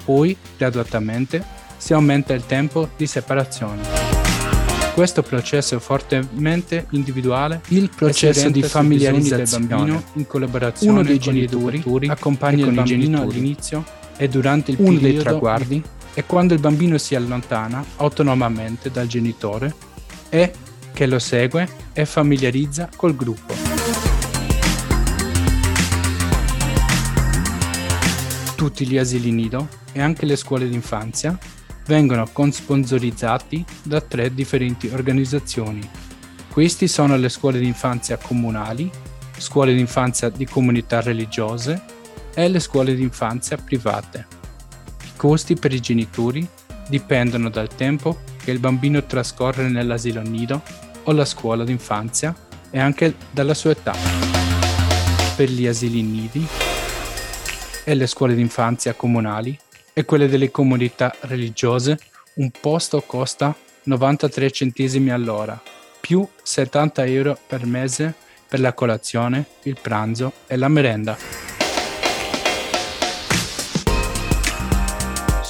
poi 0.05 0.37
gradualmente 0.57 1.43
si 1.75 1.91
aumenta 1.91 2.31
il 2.33 2.45
tempo 2.45 2.91
di 2.95 3.07
separazione. 3.07 3.81
Questo 4.93 5.21
processo 5.21 5.75
è 5.75 5.79
fortemente 5.79 6.87
individuale. 6.91 7.59
Il 7.67 7.89
processo 7.93 8.49
di 8.49 8.63
familiarizzazione 8.63 9.67
del 9.67 9.67
bambino 9.67 10.03
in 10.13 10.25
collaborazione 10.25 10.93
uno 10.93 11.03
dei 11.03 11.19
genitori 11.19 11.83
accompagna 12.07 12.65
il 12.67 12.71
bambino 12.71 13.21
all'inizio 13.23 13.83
e 14.15 14.29
durante 14.29 14.71
il 14.71 14.77
uno 14.79 14.97
dei 14.97 15.17
traguardi 15.17 15.83
e 16.13 16.23
quando 16.25 16.53
il 16.53 16.61
bambino 16.61 16.97
si 16.97 17.15
allontana 17.15 17.83
autonomamente 17.97 18.89
dal 18.89 19.07
genitore 19.07 19.75
e 20.29 20.53
che 20.93 21.05
lo 21.05 21.19
segue 21.19 21.67
e 21.93 22.05
familiarizza 22.05 22.89
col 22.95 23.15
gruppo. 23.15 23.53
Tutti 28.55 28.85
gli 28.85 28.97
asili 28.97 29.31
nido 29.31 29.67
e 29.91 30.01
anche 30.01 30.25
le 30.25 30.35
scuole 30.35 30.69
d'infanzia 30.69 31.37
vengono 31.87 32.27
consponsorizzati 32.31 33.65
da 33.83 34.01
tre 34.01 34.33
differenti 34.33 34.87
organizzazioni. 34.93 35.81
Questi 36.47 36.87
sono 36.87 37.17
le 37.17 37.29
scuole 37.29 37.59
d'infanzia 37.59 38.17
comunali, 38.17 38.89
scuole 39.37 39.73
d'infanzia 39.73 40.29
di 40.29 40.45
comunità 40.45 41.01
religiose 41.01 41.81
e 42.33 42.47
le 42.47 42.59
scuole 42.59 42.93
d'infanzia 42.93 43.57
private. 43.57 44.27
I 45.03 45.09
costi 45.15 45.55
per 45.55 45.73
i 45.73 45.79
genitori 45.79 46.47
dipendono 46.87 47.49
dal 47.49 47.73
tempo 47.73 48.19
che 48.43 48.51
il 48.51 48.59
bambino 48.59 49.05
trascorre 49.05 49.69
nell'asilo 49.69 50.21
nido 50.21 50.61
o 51.03 51.11
la 51.11 51.25
scuola 51.25 51.63
d'infanzia 51.63 52.35
e 52.69 52.79
anche 52.79 53.15
dalla 53.31 53.53
sua 53.53 53.71
età. 53.71 53.95
Per 55.35 55.49
gli 55.49 55.67
asili 55.67 56.01
nidi 56.01 56.45
e 57.83 57.95
le 57.95 58.07
scuole 58.07 58.35
d'infanzia 58.35 58.93
comunali 58.93 59.57
e 59.93 60.05
quelle 60.05 60.27
delle 60.27 60.51
comunità 60.51 61.15
religiose, 61.21 61.97
un 62.35 62.51
posto 62.51 63.01
costa 63.01 63.55
93 63.83 64.51
centesimi 64.51 65.09
all'ora, 65.09 65.61
più 65.99 66.27
70 66.41 67.05
euro 67.05 67.37
per 67.47 67.65
mese 67.65 68.13
per 68.47 68.59
la 68.59 68.73
colazione, 68.73 69.45
il 69.63 69.77
pranzo 69.81 70.33
e 70.45 70.57
la 70.57 70.67
merenda. 70.67 71.40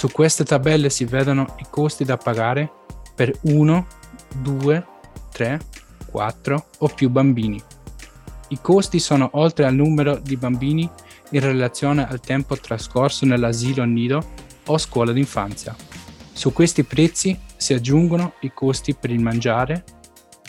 Su 0.01 0.10
queste 0.10 0.43
tabelle 0.43 0.89
si 0.89 1.05
vedono 1.05 1.58
i 1.60 1.67
costi 1.70 2.03
da 2.03 2.17
pagare 2.17 2.72
per 3.13 3.38
1, 3.41 3.88
2, 4.38 4.88
3, 5.31 5.60
4 6.10 6.65
o 6.79 6.88
più 6.88 7.12
bambini. 7.12 7.62
I 8.48 8.58
costi 8.60 8.98
sono 8.98 9.29
oltre 9.34 9.67
al 9.67 9.75
numero 9.75 10.17
di 10.17 10.38
bambini 10.38 10.89
in 11.29 11.39
relazione 11.39 12.08
al 12.08 12.20
tempo 12.20 12.58
trascorso 12.58 13.27
nell'asilo 13.27 13.84
nido 13.84 14.25
o 14.65 14.79
scuola 14.79 15.12
d'infanzia. 15.12 15.75
Su 16.34 16.51
questi 16.51 16.84
prezzi 16.84 17.39
si 17.55 17.75
aggiungono 17.75 18.34
i 18.39 18.51
costi 18.55 18.96
per 18.96 19.12
il 19.12 19.22
mangiare. 19.22 19.84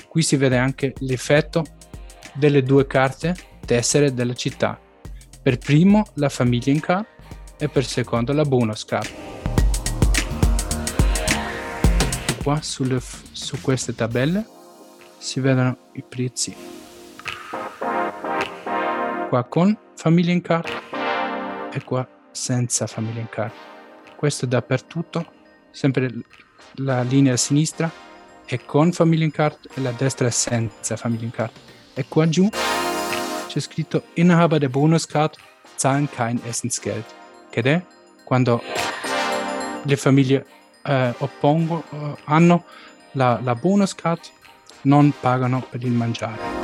Qui 0.09 0.23
si 0.23 0.37
vede 0.37 0.57
anche 0.57 0.95
l'effetto 1.01 1.63
delle 2.33 2.63
due 2.63 2.87
carte 2.87 3.37
tessere 3.67 4.15
della 4.15 4.33
città. 4.33 4.81
Per 5.43 5.59
primo 5.59 6.07
la 6.15 6.31
famiglia 6.31 6.73
in 6.73 6.81
card 6.81 7.05
e 7.59 7.69
per 7.69 7.85
secondo 7.85 8.33
la 8.33 8.47
bonus 8.47 8.87
card. 8.87 9.32
Qua 12.43 12.61
sulle, 12.61 13.01
su 13.01 13.61
queste 13.61 13.95
tabelle 13.95 14.47
si 15.19 15.41
vedono 15.41 15.77
i 15.93 16.03
prezzi. 16.03 16.55
Qua 19.29 19.45
con 19.45 19.79
famiglia 19.95 20.33
in 20.33 20.41
card 20.41 20.69
e 21.73 21.85
qua 21.85 22.07
senza 22.33 22.87
famiglia 22.87 23.21
in 23.21 23.29
card 23.29 23.53
questo 24.23 24.47
dappertutto 24.47 25.27
sempre 25.73 26.09
la 26.75 27.03
linea 27.03 27.33
a 27.33 27.37
sinistra 27.37 27.91
è 28.45 28.65
con 28.65 28.93
famiglia 28.93 29.25
in 29.25 29.33
card 29.33 29.69
e 29.75 29.81
la 29.81 29.91
destra 29.91 30.29
è 30.29 30.31
senza 30.31 30.97
famiglia 30.97 31.25
in 31.25 31.33
card 31.33 31.51
e 31.95 32.05
qua 32.07 32.29
giù 32.29 32.49
c'è 33.49 33.59
scritto 33.59 34.05
Inhaber 34.15 34.61
der 34.61 34.71
Bonuscard 34.71 35.35
zahlen 35.75 36.09
kein 36.09 36.41
Essensgeld, 36.45 37.05
che 37.51 37.61
è 37.63 37.85
quando 38.23 38.63
le 39.83 39.97
famiglie 39.97 40.47
eh, 40.83 41.15
oppongo, 41.19 41.85
eh, 41.91 42.15
hanno 42.25 42.65
la, 43.13 43.39
la 43.43 43.55
bonuscard 43.55 44.21
non 44.83 45.13
pagano 45.19 45.65
per 45.69 45.83
il 45.83 45.93
mangiare. 45.93 46.61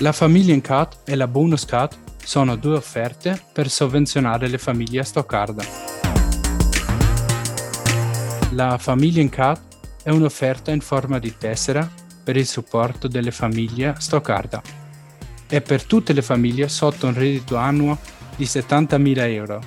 La 0.00 0.12
Familiencard 0.12 0.98
e 1.04 1.16
la 1.16 1.26
Bonuscard 1.26 1.96
sono 2.22 2.54
due 2.54 2.76
offerte 2.76 3.40
per 3.52 3.68
sovvenzionare 3.68 4.46
le 4.46 4.58
famiglie 4.58 5.00
a 5.00 5.04
Stoccarda. 5.04 5.64
La 8.52 8.78
Familiencard 8.78 9.60
è 10.04 10.10
un'offerta 10.10 10.70
in 10.70 10.80
forma 10.80 11.18
di 11.18 11.36
tessera 11.36 11.88
per 12.22 12.36
il 12.36 12.46
supporto 12.46 13.08
delle 13.08 13.32
famiglie 13.32 13.88
a 13.88 13.98
Stoccarda 13.98 14.77
e 15.48 15.60
per 15.60 15.84
tutte 15.84 16.12
le 16.12 16.22
famiglie 16.22 16.68
sotto 16.68 17.06
un 17.06 17.14
reddito 17.14 17.56
annuo 17.56 17.98
di 18.36 18.44
70.000 18.44 19.18
euro. 19.32 19.60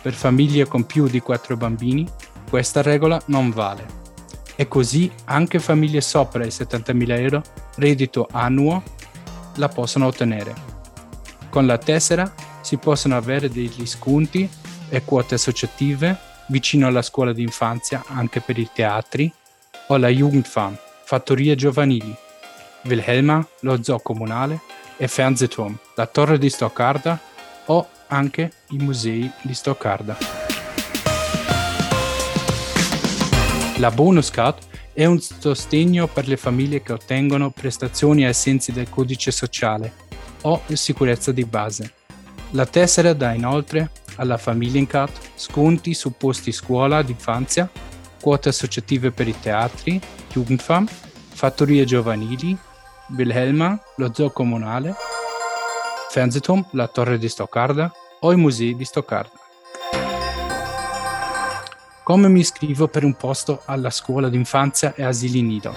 Per 0.00 0.14
famiglie 0.14 0.66
con 0.66 0.86
più 0.86 1.08
di 1.08 1.20
4 1.20 1.56
bambini 1.56 2.08
questa 2.48 2.82
regola 2.82 3.20
non 3.26 3.50
vale. 3.50 3.98
E 4.56 4.68
così 4.68 5.10
anche 5.24 5.58
famiglie 5.58 6.00
sopra 6.00 6.44
i 6.44 6.48
70.000 6.48 7.18
euro 7.18 7.42
reddito 7.76 8.28
annuo 8.30 8.82
la 9.56 9.68
possono 9.68 10.06
ottenere. 10.06 10.54
Con 11.48 11.66
la 11.66 11.78
tessera 11.78 12.32
si 12.60 12.76
possono 12.76 13.16
avere 13.16 13.48
degli 13.48 13.86
sconti 13.86 14.48
e 14.88 15.04
quote 15.04 15.34
associative 15.34 16.16
vicino 16.48 16.86
alla 16.86 17.02
scuola 17.02 17.32
di 17.32 17.42
infanzia 17.42 18.04
anche 18.06 18.40
per 18.40 18.58
i 18.58 18.68
teatri 18.72 19.32
o 19.88 19.96
la 19.96 20.08
Jugendfarm, 20.08 20.76
fattorie 21.04 21.54
giovanili, 21.56 22.14
Wilhelma, 22.84 23.44
lo 23.60 23.82
zoo 23.82 23.98
comunale 23.98 24.60
e 25.00 25.08
Fernsehturm, 25.08 25.74
la 25.94 26.04
torre 26.04 26.36
di 26.36 26.50
Stoccarda 26.50 27.18
o 27.66 27.88
anche 28.08 28.52
i 28.68 28.76
musei 28.76 29.30
di 29.40 29.54
Stoccarda. 29.54 30.18
La 33.78 33.90
bonus 33.90 34.28
card 34.30 34.58
è 34.92 35.06
un 35.06 35.18
sostegno 35.18 36.06
per 36.06 36.28
le 36.28 36.36
famiglie 36.36 36.82
che 36.82 36.92
ottengono 36.92 37.48
prestazioni 37.48 38.26
ai 38.26 38.34
sensi 38.34 38.72
del 38.72 38.90
codice 38.90 39.30
sociale 39.30 39.94
o 40.42 40.60
sicurezza 40.74 41.32
di 41.32 41.46
base. 41.46 41.94
La 42.50 42.66
tessera 42.66 43.14
dà 43.14 43.32
inoltre 43.32 43.92
alla 44.16 44.36
Familiencard 44.36 45.12
sconti 45.34 45.94
su 45.94 46.14
posti 46.14 46.52
scuola 46.52 47.00
d'infanzia, 47.00 47.70
quote 48.20 48.50
associative 48.50 49.12
per 49.12 49.28
i 49.28 49.40
teatri, 49.40 49.98
Jugendfarm, 50.30 50.86
fattorie 51.32 51.86
giovanili, 51.86 52.54
Wilhelma, 53.16 53.78
lo 53.96 54.12
zoo 54.12 54.30
comunale, 54.30 54.94
Fernsehturm, 56.10 56.66
la 56.72 56.88
torre 56.88 57.18
di 57.18 57.28
Stoccarda 57.28 57.92
o 58.20 58.32
i 58.32 58.36
musei 58.36 58.76
di 58.76 58.84
Stoccarda. 58.84 59.38
Come 62.02 62.28
mi 62.28 62.40
iscrivo 62.40 62.88
per 62.88 63.04
un 63.04 63.14
posto 63.14 63.62
alla 63.66 63.90
scuola 63.90 64.28
d'infanzia 64.28 64.94
e 64.94 65.04
asili 65.04 65.42
nido? 65.42 65.72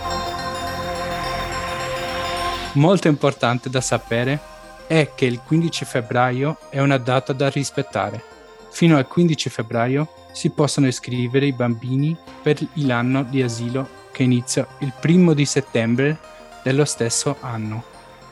Molto 2.74 3.08
importante 3.08 3.70
da 3.70 3.82
sapere 3.82 4.40
è 4.88 5.12
che 5.13 5.25
il 5.25 5.40
15 5.40 5.86
febbraio 5.86 6.58
è 6.70 6.80
una 6.80 6.98
data 6.98 7.34
da 7.34 7.50
rispettare. 7.50 8.24
Fino 8.72 8.98
al 8.98 9.08
15 9.08 9.50
febbraio 9.50 10.08
si 10.32 10.50
possono 10.50 10.88
iscrivere 10.88 11.46
i 11.46 11.54
bambini 11.54 12.18
per 12.42 12.58
l'anno 12.74 13.24
di 13.24 13.44
asilo 13.44 14.02
che 14.12 14.24
inizia 14.24 14.68
il 14.80 14.94
primo 15.00 15.34
di 15.34 15.46
settembre 15.46 16.17
dello 16.63 16.86
stesso 16.86 17.38
anno. 17.41 17.84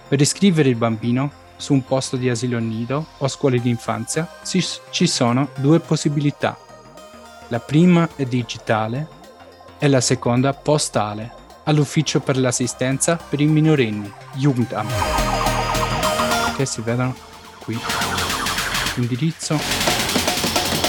Per 0.07 0.19
iscrivere 0.19 0.69
il 0.69 0.75
bambino 0.75 1.31
su 1.57 1.73
un 1.73 1.85
posto 1.85 2.15
di 2.17 2.29
asilo 2.29 2.57
nido 2.57 3.05
o 3.17 3.27
scuole 3.27 3.59
di 3.59 3.69
infanzia 3.69 4.27
ci 4.43 5.07
sono 5.07 5.49
due 5.57 5.79
possibilità 5.79 6.57
la 7.51 7.59
prima 7.59 8.07
è 8.15 8.23
digitale 8.23 9.07
e 9.77 9.89
la 9.89 9.99
seconda 9.99 10.53
postale 10.53 11.33
all'ufficio 11.65 12.21
per 12.21 12.37
l'assistenza 12.37 13.17
per 13.17 13.41
i 13.41 13.45
minorenni, 13.45 14.09
Jugendamt. 14.35 14.89
Che 16.55 16.65
si 16.65 16.79
vedono 16.79 17.13
qui. 17.59 17.77
L'indirizzo 18.95 19.59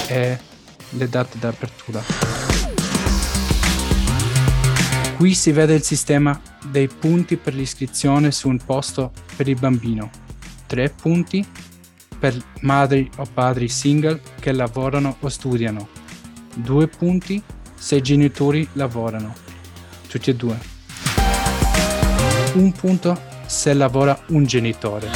e 0.07 0.39
le 0.91 1.09
date 1.09 1.39
d'apertura. 1.39 2.42
Qui 5.17 5.35
si 5.35 5.53
vede 5.53 5.75
il 5.75 5.83
sistema 5.83 6.41
dei 6.65 6.89
punti 6.89 7.37
per 7.37 7.55
l'iscrizione 7.55 8.31
su 8.31 8.49
un 8.49 8.59
posto 8.59 9.13
per 9.37 9.49
il 9.49 9.59
bambino. 9.59 10.11
Tre 10.67 10.89
punti 10.91 11.47
per 12.19 12.37
madri 12.61 13.11
o 13.17 13.25
padri 13.33 13.69
single 13.69 14.21
che 14.41 14.53
lavorano 14.53 15.17
o 15.21 15.29
studiano 15.29 16.01
due 16.55 16.87
punti 16.87 17.43
se 17.75 17.97
i 17.97 18.03
genitori 18.03 18.69
lavorano, 18.75 19.35
tutti 20.09 20.31
e 20.31 20.35
due. 20.35 20.59
Un 22.55 22.73
punto 22.73 23.21
se 23.47 23.73
lavora 23.73 24.19
un 24.29 24.45
genitore. 24.45 25.09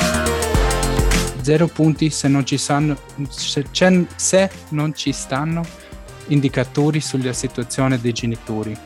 Zero 1.42 1.68
punti 1.68 2.10
se 2.10 2.28
non 2.28 2.44
ci, 2.44 2.58
sanno, 2.58 2.98
se, 3.28 3.64
se 4.16 4.50
non 4.70 4.94
ci 4.94 5.12
stanno 5.12 5.64
indicatori 6.28 7.00
sulla 7.00 7.32
situazione 7.32 8.00
dei 8.00 8.12
genitori. 8.12 8.76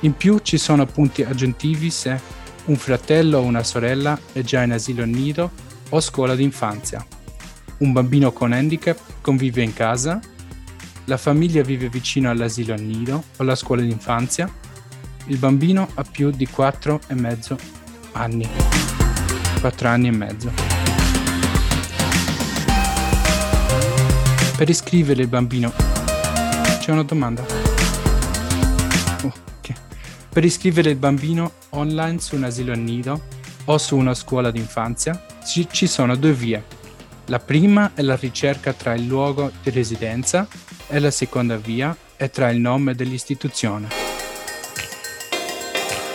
In 0.00 0.16
più 0.16 0.38
ci 0.38 0.56
sono 0.56 0.86
punti 0.86 1.22
aggiuntivi 1.22 1.90
se 1.90 2.18
un 2.66 2.76
fratello 2.76 3.38
o 3.38 3.42
una 3.42 3.62
sorella 3.62 4.18
è 4.32 4.40
già 4.40 4.62
in 4.62 4.72
asilo 4.72 5.04
nido 5.04 5.50
o 5.90 6.00
scuola 6.00 6.34
d'infanzia. 6.34 7.04
Un 7.78 7.92
bambino 7.92 8.32
con 8.32 8.52
handicap 8.52 8.98
convive 9.20 9.62
in 9.62 9.74
casa 9.74 10.20
la 11.10 11.16
famiglia 11.16 11.62
vive 11.62 11.88
vicino 11.88 12.30
all'asilo 12.30 12.76
nido 12.76 13.16
o 13.16 13.42
alla 13.42 13.56
scuola 13.56 13.82
d'infanzia. 13.82 14.48
Il 15.26 15.38
bambino 15.38 15.88
ha 15.94 16.04
più 16.04 16.30
di 16.30 16.46
4 16.46 17.00
e 17.08 17.14
mezzo 17.14 17.58
anni. 18.12 18.48
4 19.60 19.88
anni 19.88 20.06
e 20.06 20.12
mezzo. 20.12 20.52
Per 24.56 24.68
iscrivere 24.68 25.22
il 25.22 25.28
bambino... 25.28 25.72
C'è 26.78 26.92
una 26.92 27.02
domanda. 27.02 27.59
Per 30.32 30.44
iscrivere 30.44 30.90
il 30.90 30.96
bambino 30.96 31.54
online 31.70 32.20
su 32.20 32.36
un 32.36 32.44
asilo 32.44 32.74
nido 32.74 33.20
o 33.64 33.78
su 33.78 33.96
una 33.96 34.14
scuola 34.14 34.50
d'infanzia 34.50 35.26
ci 35.44 35.86
sono 35.88 36.14
due 36.16 36.32
vie. 36.32 36.64
La 37.26 37.40
prima 37.40 37.92
è 37.94 38.02
la 38.02 38.16
ricerca 38.16 38.72
tra 38.72 38.94
il 38.94 39.06
luogo 39.06 39.50
di 39.62 39.70
residenza 39.70 40.46
e 40.86 40.98
la 41.00 41.10
seconda 41.10 41.56
via 41.56 41.96
è 42.16 42.30
tra 42.30 42.50
il 42.50 42.60
nome 42.60 42.94
dell'istituzione. 42.94 43.88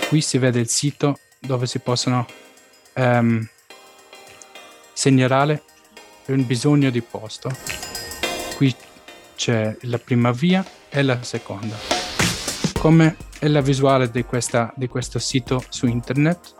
Qui 0.07 0.21
si 0.21 0.37
vede 0.37 0.59
il 0.59 0.69
sito 0.69 1.19
dove 1.39 1.67
si 1.67 1.79
possono 1.79 2.25
um, 2.93 3.45
segnalare 4.93 5.63
un 6.27 6.45
bisogno 6.45 6.89
di 6.89 7.01
posto. 7.01 7.49
Qui 8.55 8.73
c'è 9.35 9.75
la 9.81 9.97
prima 9.99 10.31
via 10.31 10.65
e 10.89 11.01
la 11.01 11.21
seconda. 11.21 11.94
Come 12.85 13.17
è 13.39 13.47
la 13.47 13.61
visuale 13.61 14.11
di, 14.11 14.23
questa, 14.25 14.71
di 14.75 14.87
questo 14.87 15.17
sito 15.17 15.63
su 15.69 15.87
internet? 15.87 16.53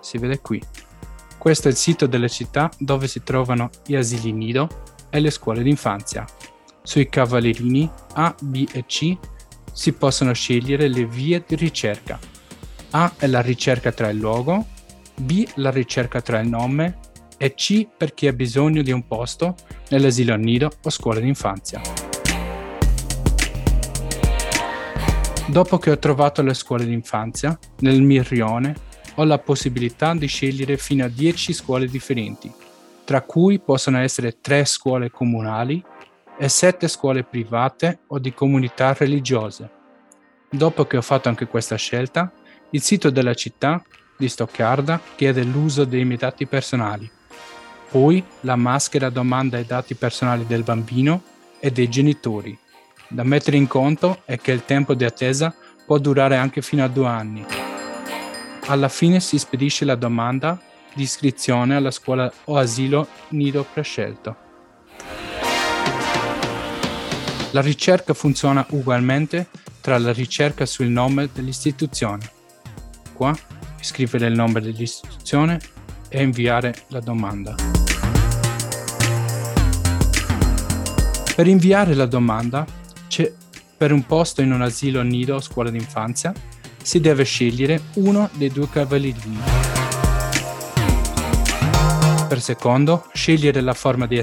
Si 0.00 0.18
vede 0.18 0.38
qui. 0.38 0.62
Questo 1.36 1.66
è 1.66 1.72
il 1.72 1.76
sito 1.76 2.06
delle 2.06 2.28
città 2.28 2.70
dove 2.78 3.08
si 3.08 3.24
trovano 3.24 3.70
gli 3.84 3.96
asili 3.96 4.30
nido 4.30 4.68
e 5.10 5.18
le 5.18 5.30
scuole 5.30 5.64
d'infanzia. 5.64 6.24
Sui 6.80 7.08
cavallerini 7.08 7.90
A, 8.12 8.32
B 8.40 8.68
e 8.70 8.84
C 8.86 9.16
si 9.72 9.92
possono 9.94 10.32
scegliere 10.32 10.86
le 10.86 11.06
vie 11.06 11.42
di 11.44 11.56
ricerca. 11.56 12.20
A 12.90 13.12
è 13.16 13.26
la 13.26 13.40
ricerca 13.40 13.90
tra 13.90 14.10
il 14.10 14.18
luogo, 14.18 14.64
B 15.16 15.44
la 15.56 15.72
ricerca 15.72 16.20
tra 16.20 16.38
il 16.38 16.48
nome 16.48 16.98
e 17.36 17.52
C 17.54 17.84
per 17.84 18.14
chi 18.14 18.28
ha 18.28 18.32
bisogno 18.32 18.80
di 18.80 18.92
un 18.92 19.08
posto 19.08 19.56
nell'asilo 19.88 20.36
nido 20.36 20.70
o 20.80 20.88
scuola 20.88 21.18
d'infanzia. 21.18 22.03
Dopo 25.54 25.78
che 25.78 25.92
ho 25.92 25.98
trovato 26.00 26.42
le 26.42 26.52
scuole 26.52 26.84
d'infanzia, 26.84 27.56
nel 27.78 28.02
mio 28.02 28.24
rione 28.28 28.74
ho 29.14 29.22
la 29.22 29.38
possibilità 29.38 30.12
di 30.12 30.26
scegliere 30.26 30.76
fino 30.76 31.04
a 31.04 31.08
10 31.08 31.52
scuole 31.52 31.86
differenti, 31.86 32.52
tra 33.04 33.22
cui 33.22 33.60
possono 33.60 33.98
essere 34.00 34.40
3 34.40 34.64
scuole 34.64 35.12
comunali 35.12 35.80
e 36.36 36.48
sette 36.48 36.88
scuole 36.88 37.22
private 37.22 38.00
o 38.08 38.18
di 38.18 38.34
comunità 38.34 38.94
religiose. 38.94 39.70
Dopo 40.50 40.86
che 40.86 40.96
ho 40.96 41.02
fatto 41.02 41.28
anche 41.28 41.46
questa 41.46 41.76
scelta, 41.76 42.32
il 42.70 42.82
sito 42.82 43.10
della 43.10 43.34
città 43.34 43.80
di 44.18 44.28
Stoccarda 44.28 45.00
chiede 45.14 45.44
l'uso 45.44 45.84
dei 45.84 46.04
miei 46.04 46.18
dati 46.18 46.46
personali. 46.46 47.08
Poi 47.92 48.24
la 48.40 48.56
maschera 48.56 49.08
domanda 49.08 49.56
i 49.58 49.66
dati 49.66 49.94
personali 49.94 50.46
del 50.48 50.64
bambino 50.64 51.22
e 51.60 51.70
dei 51.70 51.88
genitori. 51.88 52.58
Da 53.08 53.22
mettere 53.22 53.56
in 53.56 53.66
conto 53.66 54.22
è 54.24 54.38
che 54.38 54.52
il 54.52 54.64
tempo 54.64 54.94
di 54.94 55.04
attesa 55.04 55.54
può 55.86 55.98
durare 55.98 56.36
anche 56.36 56.62
fino 56.62 56.82
a 56.82 56.88
due 56.88 57.06
anni. 57.06 57.44
Alla 58.66 58.88
fine 58.88 59.20
si 59.20 59.38
spedisce 59.38 59.84
la 59.84 59.94
domanda 59.94 60.58
di 60.94 61.02
iscrizione 61.02 61.76
alla 61.76 61.90
scuola 61.90 62.32
o 62.44 62.56
asilo 62.56 63.06
nido 63.28 63.66
prescelto. 63.70 64.36
La 67.50 67.60
ricerca 67.60 68.14
funziona 68.14 68.66
ugualmente 68.70 69.48
tra 69.80 69.98
la 69.98 70.12
ricerca 70.12 70.64
sul 70.66 70.86
nome 70.86 71.28
dell'istituzione. 71.32 72.28
Qua 73.12 73.36
scrivere 73.80 74.26
il 74.26 74.34
nome 74.34 74.60
dell'istituzione 74.60 75.60
e 76.08 76.22
inviare 76.22 76.74
la 76.88 77.00
domanda. 77.00 77.54
Per 81.36 81.46
inviare 81.46 81.94
la 81.94 82.06
domanda, 82.06 82.64
per 83.84 83.92
un 83.92 84.06
posto 84.06 84.40
in 84.40 84.50
un 84.50 84.62
asilo 84.62 85.02
nido 85.02 85.34
o 85.34 85.40
scuola 85.42 85.68
d'infanzia, 85.68 86.32
si 86.82 87.00
deve 87.00 87.24
scegliere 87.24 87.82
uno 87.96 88.30
dei 88.32 88.48
due 88.48 88.66
cavallerini. 88.66 89.42
Per 92.26 92.40
secondo, 92.40 93.04
scegliere 93.12 93.60
la 93.60 93.74
forma 93.74 94.06
di 94.06 94.18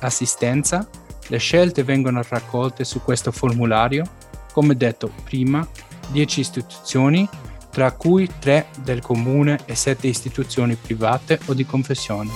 assistenza. 0.00 0.86
Le 1.26 1.38
scelte 1.38 1.84
vengono 1.84 2.22
raccolte 2.28 2.84
su 2.84 3.00
questo 3.02 3.32
formulario, 3.32 4.04
come 4.52 4.76
detto 4.76 5.10
prima, 5.24 5.66
10 6.08 6.40
istituzioni 6.40 7.26
tra 7.70 7.92
cui 7.92 8.28
tre 8.38 8.66
del 8.82 9.00
comune 9.00 9.60
e 9.64 9.74
sette 9.74 10.06
istituzioni 10.06 10.74
private 10.74 11.40
o 11.46 11.54
di 11.54 11.64
confessione. 11.64 12.32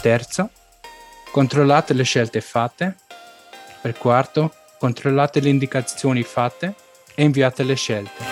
Terzo, 0.00 0.48
controllate 1.30 1.92
le 1.92 2.04
scelte 2.04 2.40
fatte. 2.40 2.96
Per 3.82 3.98
quarto, 3.98 4.52
controllate 4.78 5.40
le 5.40 5.48
indicazioni 5.48 6.22
fatte 6.22 6.74
e 7.14 7.24
inviate 7.24 7.62
le 7.64 7.74
scelte. 7.74 8.24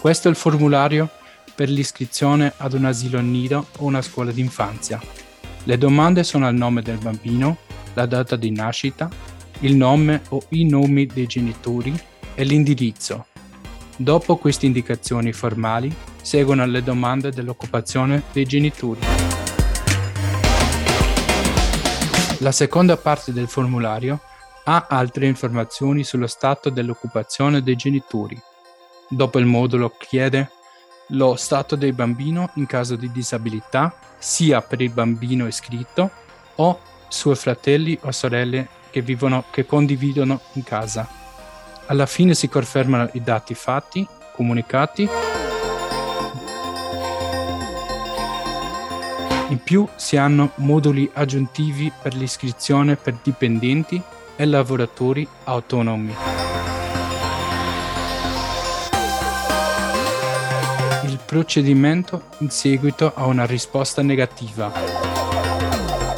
Questo 0.00 0.28
è 0.28 0.30
il 0.30 0.36
formulario 0.36 1.08
per 1.54 1.68
l'iscrizione 1.68 2.52
ad 2.58 2.72
un 2.72 2.84
asilo 2.84 3.20
nido 3.20 3.66
o 3.78 3.84
una 3.84 4.00
scuola 4.00 4.30
d'infanzia. 4.30 5.00
Le 5.64 5.76
domande 5.76 6.22
sono 6.22 6.48
il 6.48 6.54
nome 6.54 6.82
del 6.82 6.98
bambino, 6.98 7.58
la 7.94 8.06
data 8.06 8.36
di 8.36 8.50
nascita, 8.52 9.10
il 9.60 9.74
nome 9.74 10.22
o 10.28 10.44
i 10.50 10.64
nomi 10.64 11.06
dei 11.06 11.26
genitori 11.26 11.92
e 12.34 12.44
l'indirizzo. 12.44 13.26
Dopo 13.96 14.36
queste 14.36 14.66
indicazioni 14.66 15.32
formali 15.32 15.92
seguono 16.22 16.64
le 16.64 16.84
domande 16.84 17.30
dell'occupazione 17.30 18.22
dei 18.32 18.44
genitori. 18.44 19.00
La 22.38 22.52
seconda 22.52 22.96
parte 22.96 23.32
del 23.32 23.48
formulario 23.48 24.20
ha 24.64 24.86
altre 24.88 25.26
informazioni 25.26 26.04
sullo 26.04 26.28
stato 26.28 26.70
dell'occupazione 26.70 27.62
dei 27.62 27.74
genitori. 27.74 28.40
Dopo 29.08 29.40
il 29.40 29.46
modulo 29.46 29.92
chiede 29.98 30.50
lo 31.08 31.34
stato 31.34 31.74
del 31.74 31.94
bambino 31.94 32.50
in 32.54 32.66
caso 32.66 32.94
di 32.94 33.10
disabilità, 33.10 33.92
sia 34.18 34.60
per 34.60 34.80
il 34.82 34.90
bambino 34.90 35.48
iscritto 35.48 36.10
o 36.56 36.80
suoi 37.08 37.34
fratelli 37.34 37.98
o 38.02 38.12
sorelle 38.12 38.68
che, 38.90 39.00
vivono, 39.00 39.44
che 39.50 39.66
condividono 39.66 40.40
in 40.52 40.62
casa. 40.62 41.08
Alla 41.86 42.06
fine 42.06 42.34
si 42.34 42.48
confermano 42.48 43.08
i 43.14 43.22
dati 43.22 43.54
fatti, 43.54 44.06
comunicati. 44.34 45.08
In 49.50 49.62
più 49.62 49.88
si 49.96 50.18
hanno 50.18 50.50
moduli 50.56 51.10
aggiuntivi 51.14 51.90
per 52.02 52.14
l'iscrizione 52.14 52.96
per 52.96 53.18
dipendenti 53.22 54.00
e 54.36 54.44
lavoratori 54.44 55.26
autonomi. 55.44 56.14
Il 61.04 61.18
procedimento 61.24 62.24
in 62.38 62.50
seguito 62.50 63.10
a 63.14 63.24
una 63.24 63.46
risposta 63.46 64.02
negativa. 64.02 64.70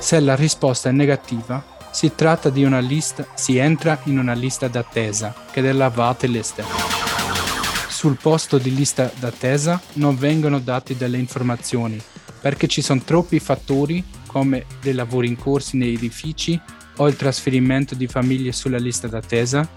Se 0.00 0.18
la 0.18 0.34
risposta 0.34 0.88
è 0.88 0.92
negativa, 0.92 1.62
si 1.92 2.12
tratta 2.16 2.50
di 2.50 2.64
una 2.64 2.80
lista, 2.80 3.26
si 3.34 3.58
entra 3.58 4.00
in 4.04 4.18
una 4.18 4.32
lista 4.32 4.66
d'attesa, 4.66 5.32
che 5.52 5.60
è 5.60 5.72
la 5.72 5.92
waitliste. 5.94 6.64
Sul 7.88 8.16
posto 8.20 8.58
di 8.58 8.74
lista 8.74 9.08
d'attesa 9.14 9.80
non 9.94 10.16
vengono 10.16 10.58
date 10.58 10.96
delle 10.96 11.18
informazioni, 11.18 12.00
perché 12.40 12.66
ci 12.66 12.82
sono 12.82 13.02
troppi 13.04 13.38
fattori 13.38 14.02
come 14.26 14.64
dei 14.80 14.94
lavori 14.94 15.28
in 15.28 15.36
corso 15.36 15.76
nei 15.76 15.94
edifici 15.94 16.60
o 16.96 17.08
il 17.08 17.16
trasferimento 17.16 17.94
di 17.94 18.06
famiglie 18.06 18.52
sulla 18.52 18.78
lista 18.78 19.08
d'attesa 19.08 19.68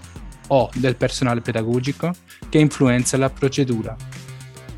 o 0.48 0.70
del 0.74 0.96
personale 0.96 1.40
pedagogico 1.40 2.12
che 2.48 2.58
influenza 2.58 3.16
la 3.16 3.30
procedura. 3.30 3.96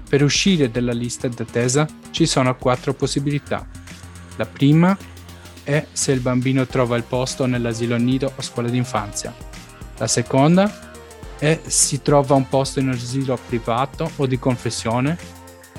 Per 0.08 0.22
uscire 0.22 0.70
dalla 0.70 0.92
lista 0.92 1.28
d'attesa 1.28 1.86
ci 2.10 2.26
sono 2.26 2.54
quattro 2.56 2.94
possibilità. 2.94 3.66
La 4.36 4.46
prima 4.46 4.96
è 5.64 5.84
se 5.90 6.12
il 6.12 6.20
bambino 6.20 6.66
trova 6.66 6.96
il 6.96 7.02
posto 7.02 7.44
nell'asilo 7.46 7.96
nido 7.96 8.32
o 8.36 8.42
scuola 8.42 8.68
d'infanzia. 8.68 9.34
La 9.98 10.06
seconda 10.06 10.94
è 11.38 11.60
se 11.66 12.02
trova 12.02 12.34
un 12.34 12.48
posto 12.48 12.78
in 12.78 12.88
asilo 12.88 13.38
privato 13.48 14.10
o 14.16 14.26
di 14.26 14.38
confessione. 14.38 15.18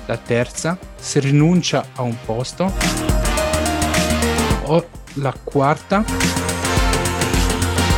La 0.08 0.16
terza 0.16 0.78
se 0.98 1.20
rinuncia 1.20 1.88
a 1.94 2.00
un 2.00 2.16
posto. 2.24 2.72
O 4.64 4.88
la 5.14 5.34
quarta 5.44 6.02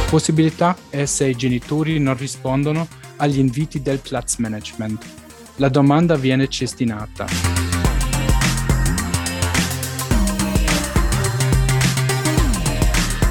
possibilità 0.09 0.77
è 0.89 1.05
se 1.05 1.29
i 1.29 1.37
genitori 1.37 2.01
non 2.01 2.17
rispondono 2.17 2.89
agli 3.19 3.39
inviti 3.39 3.81
del 3.81 4.01
Platzmanagement. 4.01 5.07
La 5.57 5.69
domanda 5.69 6.17
viene 6.17 6.49
cestinata. 6.49 7.27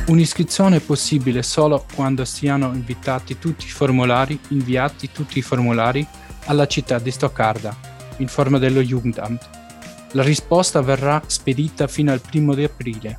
Un'iscrizione 0.05 0.77
è 0.77 0.79
possibile 0.79 1.43
solo 1.43 1.85
quando 1.93 2.23
siano 2.23 2.71
invitati 2.73 3.37
tutti 3.37 3.65
i 3.65 3.69
formulari, 3.69 4.39
inviati 4.49 5.11
tutti 5.11 5.37
i 5.37 5.41
formulari 5.41 6.07
alla 6.45 6.65
città 6.65 6.97
di 6.97 7.11
Stoccarda, 7.11 7.88
in 8.19 8.27
forma 8.27 8.57
dello 8.57 8.81
Jugendamt. 8.81 9.49
La 10.13 10.23
risposta 10.23 10.81
verrà 10.81 11.21
spedita 11.25 11.87
fino 11.87 12.11
al 12.11 12.21
primo 12.21 12.53
di 12.53 12.63
aprile. 12.63 13.17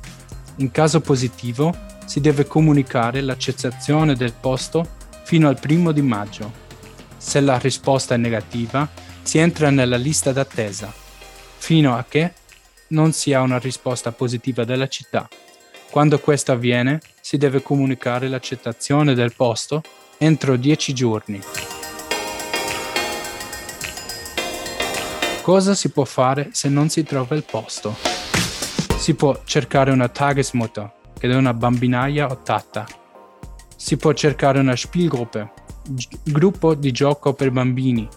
In 0.57 0.71
caso 0.71 0.99
positivo, 0.99 1.73
si 2.05 2.19
deve 2.19 2.45
comunicare 2.45 3.21
la 3.21 3.37
cessazione 3.37 4.15
del 4.15 4.33
posto 4.33 4.85
fino 5.23 5.47
al 5.47 5.59
primo 5.59 5.91
di 5.91 6.01
maggio. 6.01 6.51
Se 7.17 7.39
la 7.39 7.57
risposta 7.57 8.15
è 8.15 8.17
negativa, 8.17 8.89
si 9.21 9.37
entra 9.37 9.69
nella 9.69 9.95
lista 9.95 10.31
d'attesa, 10.31 10.91
fino 11.57 11.95
a 11.95 12.03
che 12.07 12.33
non 12.87 13.13
si 13.13 13.33
ha 13.33 13.41
una 13.41 13.59
risposta 13.59 14.11
positiva 14.11 14.65
della 14.65 14.87
città. 14.87 15.29
Quando 15.89 16.19
questo 16.19 16.51
avviene, 16.51 16.99
si 17.21 17.37
deve 17.37 17.61
comunicare 17.61 18.27
l'accettazione 18.27 19.13
del 19.13 19.33
posto 19.33 19.81
entro 20.17 20.55
10 20.55 20.93
giorni. 20.93 21.41
Cosa 25.41 25.73
si 25.73 25.89
può 25.89 26.05
fare 26.05 26.49
se 26.51 26.69
non 26.69 26.89
si 26.89 27.01
trova 27.01 27.35
il 27.35 27.43
posto? 27.43 27.95
Si 28.95 29.15
può 29.15 29.41
cercare 29.43 29.89
una 29.89 30.07
Tagesmutter, 30.07 30.93
che 31.17 31.27
è 31.27 31.35
una 31.35 31.55
bambinaia 31.55 32.27
o 32.27 32.43
tatta. 32.43 32.85
Si 33.75 33.97
può 33.97 34.13
cercare 34.13 34.59
una 34.59 34.75
Spielgruppe, 34.75 35.51
gruppo 36.25 36.75
di 36.75 36.91
gioco 36.91 37.33
per 37.33 37.49
bambini. 37.49 38.07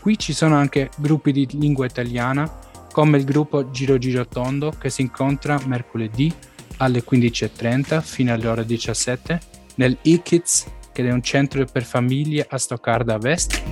Qui 0.00 0.18
ci 0.18 0.32
sono 0.32 0.56
anche 0.56 0.88
gruppi 0.96 1.32
di 1.32 1.46
lingua 1.50 1.84
italiana, 1.84 2.50
come 2.90 3.18
il 3.18 3.24
gruppo 3.24 3.70
Giro 3.70 3.98
Giro 3.98 4.26
Tondo 4.26 4.70
che 4.70 4.88
si 4.88 5.02
incontra 5.02 5.60
mercoledì 5.66 6.34
alle 6.78 7.04
15.30 7.04 8.00
fino 8.00 8.32
alle 8.32 8.48
ore 8.48 8.64
17 8.64 9.40
nel 9.74 9.98
e-Kids, 10.00 10.66
che 10.92 11.06
è 11.06 11.12
un 11.12 11.22
centro 11.22 11.62
per 11.70 11.84
famiglie 11.84 12.46
a 12.48 12.56
Stoccarda 12.56 13.18
West, 13.20 13.62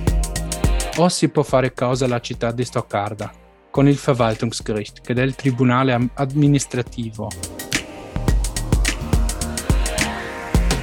o 0.97 1.09
si 1.09 1.29
può 1.29 1.43
fare 1.43 1.73
causa 1.73 2.05
alla 2.05 2.19
città 2.19 2.51
di 2.51 2.65
Stoccarda 2.65 3.31
con 3.69 3.87
il 3.87 3.95
Verwaltungsgericht, 3.95 5.01
che 5.01 5.13
è 5.13 5.21
il 5.21 5.35
tribunale 5.35 6.09
amministrativo. 6.15 7.29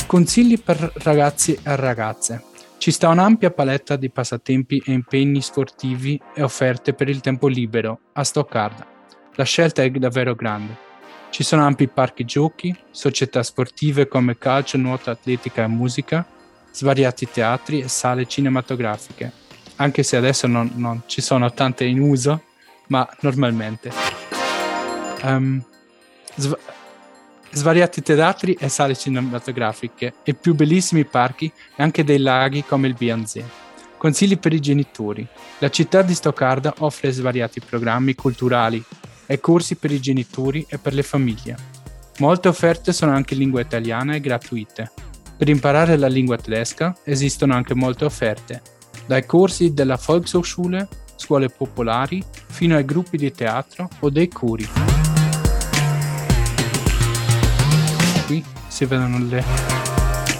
Consigli 0.06 0.60
per 0.62 0.92
ragazzi 1.02 1.54
e 1.54 1.76
ragazze. 1.76 2.44
Ci 2.78 2.92
sta 2.92 3.08
un'ampia 3.08 3.50
paletta 3.50 3.96
di 3.96 4.10
passatempi 4.10 4.82
e 4.86 4.92
impegni 4.92 5.40
sportivi 5.40 6.20
e 6.34 6.42
offerte 6.42 6.92
per 6.94 7.08
il 7.08 7.20
tempo 7.20 7.48
libero 7.48 8.00
a 8.12 8.22
Stoccarda. 8.22 8.86
La 9.34 9.44
scelta 9.44 9.82
è 9.82 9.90
davvero 9.90 10.34
grande. 10.34 10.84
Ci 11.30 11.42
sono 11.42 11.64
ampi 11.64 11.88
parchi 11.88 12.24
giochi, 12.24 12.74
società 12.90 13.42
sportive 13.42 14.06
come 14.06 14.38
calcio, 14.38 14.78
nuoto, 14.78 15.10
atletica 15.10 15.64
e 15.64 15.66
musica, 15.66 16.24
svariati 16.72 17.28
teatri 17.28 17.80
e 17.80 17.88
sale 17.88 18.26
cinematografiche, 18.26 19.32
anche 19.76 20.02
se 20.02 20.16
adesso 20.16 20.46
non, 20.46 20.70
non 20.74 21.02
ci 21.06 21.20
sono 21.20 21.52
tante 21.52 21.84
in 21.84 22.00
uso, 22.00 22.42
ma 22.88 23.08
normalmente. 23.20 23.90
Um, 25.22 25.62
sv- 26.34 26.58
svariati 27.50 28.02
teatri 28.02 28.54
e 28.54 28.68
sale 28.68 28.94
cinematografiche, 28.94 30.14
i 30.24 30.34
più 30.34 30.54
bellissimi 30.54 31.04
parchi 31.04 31.50
e 31.74 31.82
anche 31.82 32.04
dei 32.04 32.18
laghi 32.18 32.64
come 32.64 32.86
il 32.86 32.94
Bianzé. 32.94 33.44
Consigli 33.96 34.38
per 34.38 34.52
i 34.52 34.60
genitori. 34.60 35.26
La 35.58 35.70
città 35.70 36.02
di 36.02 36.14
Stoccarda 36.14 36.74
offre 36.78 37.10
svariati 37.10 37.60
programmi 37.60 38.14
culturali 38.14 38.82
e 39.24 39.40
corsi 39.40 39.76
per 39.76 39.90
i 39.90 40.00
genitori 40.00 40.66
e 40.68 40.78
per 40.78 40.92
le 40.92 41.02
famiglie. 41.02 41.56
Molte 42.18 42.48
offerte 42.48 42.92
sono 42.92 43.12
anche 43.12 43.34
in 43.34 43.40
lingua 43.40 43.60
italiana 43.60 44.14
e 44.14 44.20
gratuite. 44.20 44.92
Per 45.36 45.48
imparare 45.48 45.96
la 45.96 46.08
lingua 46.08 46.36
tedesca 46.36 46.94
esistono 47.04 47.54
anche 47.54 47.74
molte 47.74 48.04
offerte, 48.04 48.62
dai 49.06 49.24
corsi 49.24 49.72
della 49.72 49.96
Volkshochschule, 49.96 50.88
scuole 51.16 51.48
popolari, 51.48 52.22
fino 52.46 52.76
ai 52.76 52.84
gruppi 52.84 53.16
di 53.16 53.30
teatro 53.32 53.88
o 54.00 54.10
dei 54.10 54.28
cori. 54.28 54.68
Qui 58.26 58.44
si 58.66 58.84
vedono 58.84 59.18
le, 59.18 59.44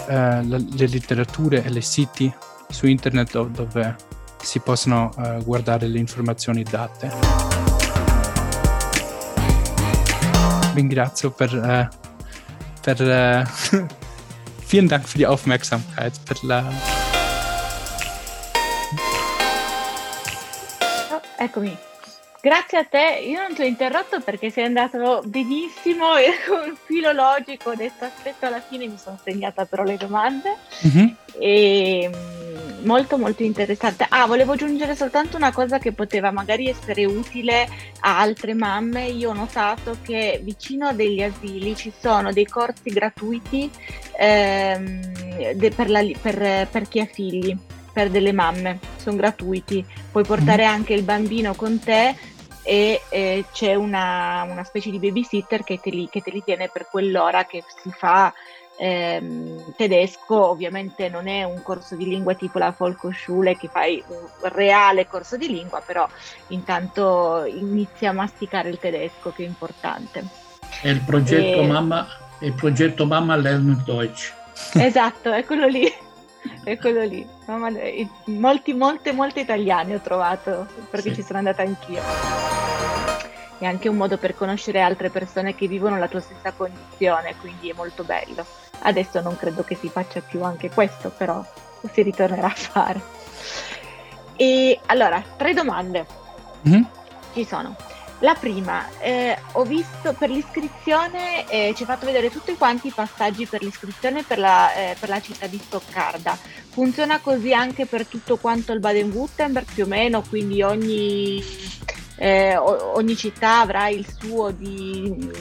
eh, 0.07 0.43
le, 0.43 0.65
le 0.69 0.87
letterature 0.87 1.63
e 1.63 1.69
i 1.69 1.81
siti 1.81 2.31
su 2.69 2.85
internet 2.85 3.47
dove 3.47 3.95
si 4.41 4.59
possono 4.59 5.11
uh, 5.15 5.43
guardare 5.43 5.87
le 5.87 5.97
informazioni 5.97 6.63
date. 6.63 7.11
Ringrazio 10.73 11.31
per, 11.31 11.53
uh, 11.53 11.87
per 12.81 13.01
uh, 13.01 13.85
vielen 14.67 14.87
Dank 14.87 15.07
für 15.07 15.17
die 15.17 15.25
Aufmerksamkeit, 15.25 16.13
per 16.25 16.37
la... 16.43 16.63
eccomi. 21.47 21.77
Grazie 22.39 22.77
a 22.77 22.83
te, 22.85 23.23
io 23.25 23.41
non 23.41 23.55
ti 23.55 23.61
ho 23.61 23.65
interrotto 23.65 24.21
perché 24.21 24.51
sei 24.51 24.65
andato 24.65 25.21
benissimo 25.25 26.15
e 26.15 26.29
con 26.47 26.77
filo 26.85 27.11
logico, 27.11 27.71
ho 27.71 27.75
detto 27.75 28.05
aspetto 28.05 28.45
alla 28.45 28.61
fine, 28.61 28.87
mi 28.87 28.97
sono 28.97 29.19
segnata 29.21 29.65
però 29.65 29.83
le 29.83 29.97
domande 29.97 30.55
mm-hmm. 30.85 31.07
e 31.39 32.09
mm, 32.09 32.85
molto 32.85 33.17
molto 33.17 33.41
interessante. 33.41 34.05
Ah, 34.07 34.27
volevo 34.27 34.53
aggiungere 34.53 34.95
soltanto 34.95 35.35
una 35.35 35.51
cosa 35.51 35.79
che 35.79 35.93
poteva 35.93 36.29
magari 36.31 36.69
essere 36.69 37.05
utile 37.05 37.67
a 38.01 38.19
altre 38.19 38.53
mamme, 38.53 39.07
io 39.07 39.31
ho 39.31 39.33
notato 39.33 39.97
che 40.03 40.39
vicino 40.43 40.87
a 40.87 40.93
degli 40.93 41.23
asili 41.23 41.75
ci 41.75 41.91
sono 41.99 42.31
dei 42.31 42.45
corsi 42.45 42.91
gratuiti 42.91 43.69
ehm, 44.17 45.53
de, 45.53 45.71
per, 45.71 45.89
la, 45.89 46.05
per, 46.21 46.67
per 46.69 46.87
chi 46.87 46.99
ha 46.99 47.05
figli 47.05 47.57
per 47.97 48.11
delle 48.11 48.31
mamme, 48.31 48.77
sono 48.97 49.15
gratuiti, 49.15 49.83
puoi 50.11 50.23
portare 50.23 50.67
mm. 50.67 50.69
anche 50.69 50.93
il 50.93 51.01
bambino 51.01 51.55
con 51.55 51.79
te 51.79 52.15
e 52.61 53.01
eh, 53.09 53.45
c'è 53.51 53.73
una, 53.73 54.43
una, 54.43 54.63
specie 54.63 54.91
di 54.91 54.99
babysitter 54.99 55.63
che 55.63 55.79
te, 55.79 55.89
li, 55.89 56.07
che 56.07 56.21
te 56.21 56.29
li 56.29 56.43
tiene 56.43 56.69
per 56.71 56.89
quell'ora 56.91 57.45
che 57.45 57.63
si 57.81 57.89
fa 57.89 58.31
ehm, 58.77 59.73
tedesco, 59.75 60.47
ovviamente 60.47 61.09
non 61.09 61.27
è 61.27 61.43
un 61.43 61.63
corso 61.63 61.95
di 61.95 62.05
lingua 62.05 62.35
tipo 62.35 62.59
la 62.59 62.71
Volksschule 62.77 63.57
che 63.57 63.67
fai 63.67 64.03
un 64.09 64.27
reale 64.41 65.07
corso 65.07 65.35
di 65.35 65.47
lingua, 65.47 65.81
però 65.83 66.07
intanto 66.49 67.45
inizia 67.45 68.11
a 68.11 68.13
masticare 68.13 68.69
il 68.69 68.77
tedesco 68.77 69.31
che 69.31 69.43
è 69.43 69.47
importante. 69.47 70.23
È 70.83 70.89
il 70.89 71.01
progetto, 71.01 71.61
e... 71.61 71.65
Mamma, 71.65 72.07
il 72.41 72.53
progetto 72.53 73.07
Mamma 73.07 73.35
Lernen 73.35 73.81
Deutsch. 73.83 74.35
Esatto, 74.73 75.31
è 75.31 75.43
quello 75.45 75.65
lì. 75.65 75.91
Eccolo 76.63 77.03
lì. 77.03 77.27
Mamma, 77.45 77.69
molti, 78.25 78.73
molte, 78.73 79.11
molte 79.11 79.39
italiani 79.41 79.93
ho 79.93 79.99
trovato 79.99 80.67
perché 80.89 81.09
sì. 81.09 81.15
ci 81.15 81.23
sono 81.23 81.39
andata 81.39 81.61
anch'io. 81.61 82.01
È 83.57 83.65
anche 83.65 83.89
un 83.89 83.97
modo 83.97 84.17
per 84.17 84.35
conoscere 84.35 84.81
altre 84.81 85.09
persone 85.09 85.55
che 85.55 85.67
vivono 85.67 85.97
la 85.97 86.07
tua 86.07 86.19
stessa 86.19 86.51
condizione, 86.51 87.35
quindi 87.39 87.69
è 87.69 87.73
molto 87.73 88.03
bello. 88.03 88.45
Adesso 88.79 89.21
non 89.21 89.35
credo 89.35 89.63
che 89.63 89.75
si 89.75 89.89
faccia 89.89 90.21
più 90.21 90.43
anche 90.43 90.69
questo, 90.69 91.09
però 91.09 91.43
si 91.91 92.01
ritornerà 92.03 92.47
a 92.47 92.55
fare. 92.55 93.01
E 94.35 94.79
allora, 94.85 95.23
tre 95.35 95.53
domande. 95.53 96.05
Mm-hmm. 96.67 96.83
Ci 97.33 97.45
sono. 97.45 97.75
La 98.21 98.33
prima, 98.33 98.83
eh, 98.99 99.37
ho 99.51 99.63
visto 99.63 100.13
per 100.17 100.31
l'iscrizione, 100.31 101.47
eh, 101.49 101.73
ci 101.75 101.83
ha 101.83 101.85
fatto 101.85 102.07
vedere 102.07 102.31
tutti 102.31 102.55
quanti 102.57 102.87
i 102.87 102.91
passaggi 102.93 103.45
per 103.45 103.61
l'iscrizione 103.61 104.23
per 104.23 104.39
la, 104.39 104.73
eh, 104.73 104.95
per 104.99 105.09
la 105.09 105.21
città 105.21 105.45
di 105.45 105.59
Stoccarda. 105.63 106.35
Funziona 106.69 107.19
così 107.19 107.53
anche 107.53 107.85
per 107.85 108.07
tutto 108.07 108.37
quanto 108.37 108.73
il 108.73 108.79
Baden-Württemberg 108.79 109.67
più 109.71 109.83
o 109.83 109.87
meno, 109.87 110.23
quindi 110.27 110.63
ogni, 110.63 111.43
eh, 112.15 112.57
ogni 112.57 113.15
città 113.15 113.59
avrà 113.59 113.89
il 113.89 114.07
suo 114.19 114.49
di, 114.49 115.31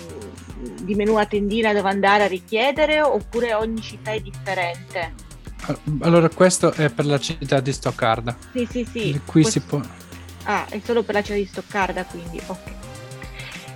di 0.82 0.94
menù 0.94 1.16
a 1.16 1.24
tendina 1.24 1.72
dove 1.72 1.88
andare 1.88 2.24
a 2.24 2.28
richiedere 2.28 3.00
oppure 3.00 3.54
ogni 3.54 3.80
città 3.80 4.10
è 4.10 4.20
differente? 4.20 5.14
Allora 6.00 6.28
questo 6.28 6.72
è 6.72 6.90
per 6.90 7.06
la 7.06 7.18
città 7.18 7.60
di 7.60 7.72
Stoccarda. 7.72 8.36
Sì, 8.52 8.68
sì, 8.70 8.84
sì. 8.84 9.20
Qui 9.24 9.42
questo... 9.42 9.50
si 9.50 9.60
può 9.60 9.80
Ah, 10.48 10.66
è 10.68 10.80
solo 10.84 11.02
per 11.02 11.14
la 11.14 11.22
città 11.22 11.34
di 11.34 11.46
Stoccarda, 11.46 12.04
quindi 12.04 12.40
ok. 12.46 12.58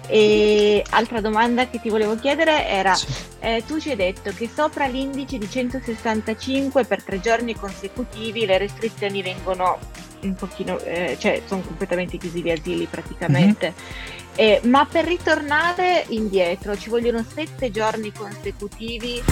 E 0.07 0.85
altra 0.91 1.21
domanda 1.21 1.69
che 1.69 1.81
ti 1.81 1.89
volevo 1.89 2.17
chiedere 2.17 2.67
era, 2.67 2.95
sì. 2.95 3.07
eh, 3.41 3.63
tu 3.65 3.79
ci 3.79 3.91
hai 3.91 3.97
detto 3.97 4.33
che 4.33 4.49
sopra 4.53 4.87
l'indice 4.87 5.39
di 5.39 5.49
165 5.49 6.85
per 6.85 7.05
tre 7.05 7.21
giorni 7.21 7.55
consecutivi 7.55 8.45
le 8.45 8.59
restrizioni 8.59 9.23
vengono 9.23 9.79
un 10.23 10.35
pochino, 10.35 10.79
eh, 10.81 11.17
cioè 11.19 11.43
sono 11.47 11.63
completamente 11.63 12.19
chiusi 12.19 12.43
gli 12.43 12.51
asili 12.51 12.87
praticamente. 12.87 13.73
Mm-hmm. 13.77 14.29
Eh, 14.37 14.61
ma 14.65 14.87
per 14.87 15.05
ritornare 15.05 16.05
indietro 16.09 16.77
ci 16.77 16.89
vogliono 16.89 17.25
sette 17.25 17.71
giorni 17.71 18.13
consecutivi 18.13 19.23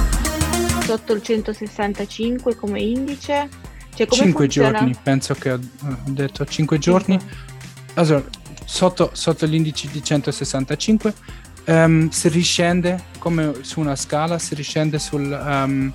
sotto 0.82 1.12
il 1.12 1.22
165 1.22 2.56
come 2.56 2.80
indice? 2.80 3.48
Cioè, 4.06 4.06
5 4.06 4.44
funziona? 4.44 4.78
giorni, 4.78 4.96
penso 5.02 5.34
che 5.34 5.52
ho 5.52 5.60
detto 6.06 6.44
5 6.44 6.78
giorni. 6.78 7.18
Allora, 7.94 8.22
sotto, 8.64 9.10
sotto 9.12 9.44
l'indice 9.46 9.88
di 9.90 10.02
165 10.02 11.14
um, 11.66 11.74
ehm, 11.74 12.08
si 12.10 12.28
riscende 12.28 13.04
come 13.18 13.54
su 13.62 13.80
una 13.80 13.96
scala, 13.96 14.38
si 14.38 14.54
riscende 14.54 14.98
sul, 14.98 15.28
um, 15.28 15.92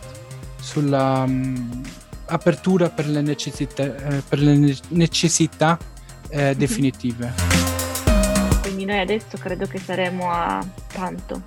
sulla 0.59 1.23
um, 1.25 1.81
apertura 2.25 2.89
per 2.89 3.07
le 3.07 3.21
necessità, 3.21 3.83
eh, 3.83 4.21
per 4.27 4.39
le 4.39 4.75
necessità 4.89 5.77
eh, 6.29 6.51
mhm. 6.51 6.57
definitive. 6.57 7.33
Quindi 8.61 8.85
noi 8.85 8.99
adesso 8.99 9.37
credo 9.37 9.65
che 9.65 9.77
saremo 9.77 10.29
a 10.29 10.65
tanto. 10.91 11.41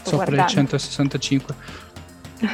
Sto 0.00 0.10
Sopra 0.10 0.24
guardando. 0.24 0.50
il 0.50 0.56
165 0.56 1.54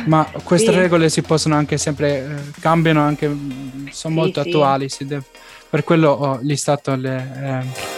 ma 0.06 0.28
queste 0.42 0.72
sì. 0.72 0.78
regole 0.78 1.08
si 1.08 1.22
possono 1.22 1.54
anche 1.54 1.78
sempre 1.78 2.18
eh, 2.18 2.60
cambiano 2.60 3.00
anche 3.00 3.26
sono 3.26 3.90
sì, 3.90 4.08
molto 4.08 4.42
sì. 4.42 4.48
attuali 4.48 4.88
deve, 5.00 5.24
per 5.68 5.84
quello 5.84 6.10
ho 6.10 6.38
listato 6.42 6.94
le 6.96 7.64
eh, 7.64 7.94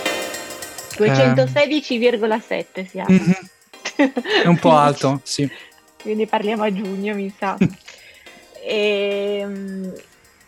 216,7 0.96 2.87
siamo 2.87 3.11
mm-hmm. 3.11 3.33
è 4.42 4.46
un 4.46 4.59
po' 4.59 4.77
alto 4.77 5.20
sì 5.22 5.48
quindi 6.03 6.27
parliamo 6.27 6.64
a 6.64 6.72
giugno 6.72 7.14
mi 7.14 7.33
sa 7.37 7.57
e, 8.62 9.38
ehm, 9.40 9.92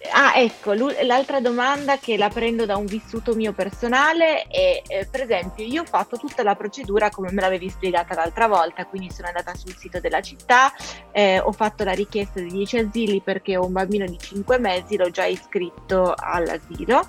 Ah, 0.08 0.32
ecco, 0.34 0.72
l'altra 0.72 1.40
domanda 1.40 1.98
che 1.98 2.16
la 2.16 2.30
prendo 2.30 2.64
da 2.64 2.76
un 2.76 2.86
vissuto 2.86 3.34
mio 3.34 3.52
personale 3.52 4.44
è, 4.44 4.82
eh, 4.86 5.06
per 5.10 5.20
esempio, 5.20 5.62
io 5.62 5.82
ho 5.82 5.84
fatto 5.84 6.16
tutta 6.16 6.42
la 6.42 6.54
procedura 6.54 7.10
come 7.10 7.30
me 7.32 7.42
l'avevi 7.42 7.68
spiegata 7.68 8.14
l'altra 8.14 8.48
volta, 8.48 8.86
quindi 8.86 9.10
sono 9.12 9.28
andata 9.28 9.54
sul 9.54 9.76
sito 9.76 10.00
della 10.00 10.22
città, 10.22 10.72
eh, 11.12 11.38
ho 11.38 11.52
fatto 11.52 11.84
la 11.84 11.92
richiesta 11.92 12.40
di 12.40 12.48
10 12.48 12.78
asili 12.78 13.20
perché 13.20 13.58
ho 13.58 13.66
un 13.66 13.72
bambino 13.72 14.06
di 14.06 14.18
5 14.18 14.58
mesi, 14.58 14.96
l'ho 14.96 15.10
già 15.10 15.26
iscritto 15.26 16.14
all'asilo 16.16 17.06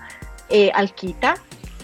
e 0.48 0.70
al 0.72 0.94
KITA 0.94 1.34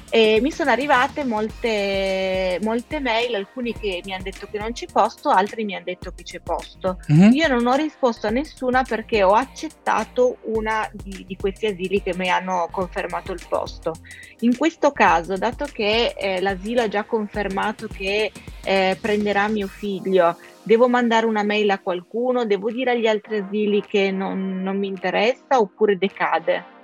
e 0.10 0.40
mi 0.42 0.52
sono 0.52 0.72
arrivate 0.72 1.26
molte, 1.26 2.60
molte 2.62 3.00
mail, 3.02 3.36
alcuni 3.36 3.74
che 3.74 4.02
mi 4.06 4.14
hanno 4.14 4.24
detto 4.24 4.48
che 4.50 4.58
non 4.58 4.72
c'è 4.72 4.86
posto, 4.92 5.30
altri 5.30 5.66
mi 5.66 5.76
hanno 5.76 5.84
detto 5.84 6.12
che 6.16 6.24
c'è 6.24 6.40
posto. 6.40 7.00
Mm-hmm. 7.12 7.32
Io 7.32 7.48
non 7.50 7.68
ho 7.68 7.76
risposto 7.76 8.28
a 8.28 8.30
nessuna 8.30 8.84
perché 8.84 9.24
ho 9.24 9.34
accettato 9.34 10.38
una 10.44 10.90
di, 10.94 11.26
di, 11.28 11.36
questi 11.36 11.66
asili 11.66 12.02
che 12.02 12.16
mi 12.16 12.30
hanno 12.30 12.70
confermato 12.72 13.34
il 13.34 13.42
posto. 13.50 13.96
In 14.42 14.56
questo 14.56 14.92
caso, 14.92 15.36
dato 15.36 15.66
che 15.66 16.14
eh, 16.18 16.40
l'asilo 16.40 16.84
ha 16.84 16.88
già 16.88 17.04
confermato 17.04 17.88
che 17.88 18.32
eh, 18.64 18.98
prenderà 19.02 19.50
mio 19.50 19.68
figlio, 19.68 20.38
devo 20.64 20.88
mandare 20.88 21.26
una 21.26 21.44
mail 21.44 21.70
a 21.72 21.80
qualcuno, 21.80 22.46
devo 22.46 22.72
dire 22.72 22.92
agli 22.92 23.08
altri 23.08 23.40
asili 23.40 23.82
che 23.82 24.12
non, 24.12 24.62
non 24.62 24.78
mi 24.78 24.88
interessa 24.88 25.60
oppure 25.60 25.98
decade? 25.98 26.76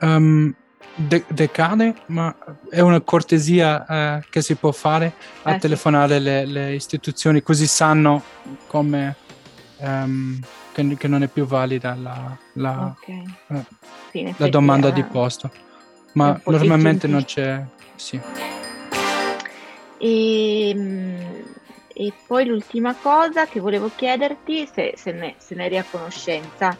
Um, 0.00 0.54
de- 0.94 1.24
decade, 1.28 1.94
ma 2.06 2.34
è 2.70 2.80
una 2.80 3.00
cortesia 3.00 3.86
eh, 3.86 4.24
che 4.30 4.42
si 4.42 4.54
può 4.54 4.72
fare 4.72 5.14
a 5.42 5.54
eh, 5.54 5.58
telefonare 5.58 6.18
le, 6.18 6.44
le, 6.46 6.74
istituzioni 6.74 7.42
così 7.42 7.66
sanno 7.66 8.22
come 8.66 9.16
um, 9.78 10.38
che, 10.72 10.96
che, 10.96 11.08
non 11.08 11.22
è 11.22 11.28
più 11.28 11.44
valida 11.46 11.94
la, 11.94 12.36
la, 12.54 12.94
okay. 12.96 13.24
eh, 13.48 13.64
sì, 14.10 14.34
la 14.36 14.48
domanda 14.48 14.90
di 14.90 15.02
posto. 15.04 15.50
Ma 16.12 16.40
normalmente 16.44 17.06
non 17.08 17.24
c'è... 17.24 17.64
Sì. 17.96 18.20
E, 19.98 20.68
ehm, 20.68 21.44
E 21.96 22.12
poi 22.26 22.44
l'ultima 22.44 22.94
cosa 22.94 23.46
che 23.46 23.60
volevo 23.60 23.88
chiederti, 23.94 24.66
se, 24.66 24.94
se, 24.96 25.12
ne, 25.12 25.36
se 25.38 25.54
ne 25.54 25.66
eri 25.66 25.78
a 25.78 25.84
conoscenza, 25.88 26.76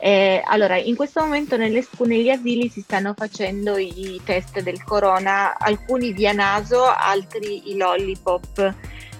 eh, 0.00 0.42
allora, 0.46 0.78
in 0.78 0.96
questo 0.96 1.20
momento 1.20 1.58
nelle, 1.58 1.86
negli 1.98 2.30
asili 2.30 2.70
si 2.70 2.80
stanno 2.80 3.12
facendo 3.14 3.76
i 3.76 4.18
test 4.24 4.60
del 4.62 4.82
corona, 4.82 5.58
alcuni 5.58 6.12
via 6.12 6.32
naso, 6.32 6.84
altri 6.84 7.70
i 7.70 7.76
lollipop. 7.76 8.74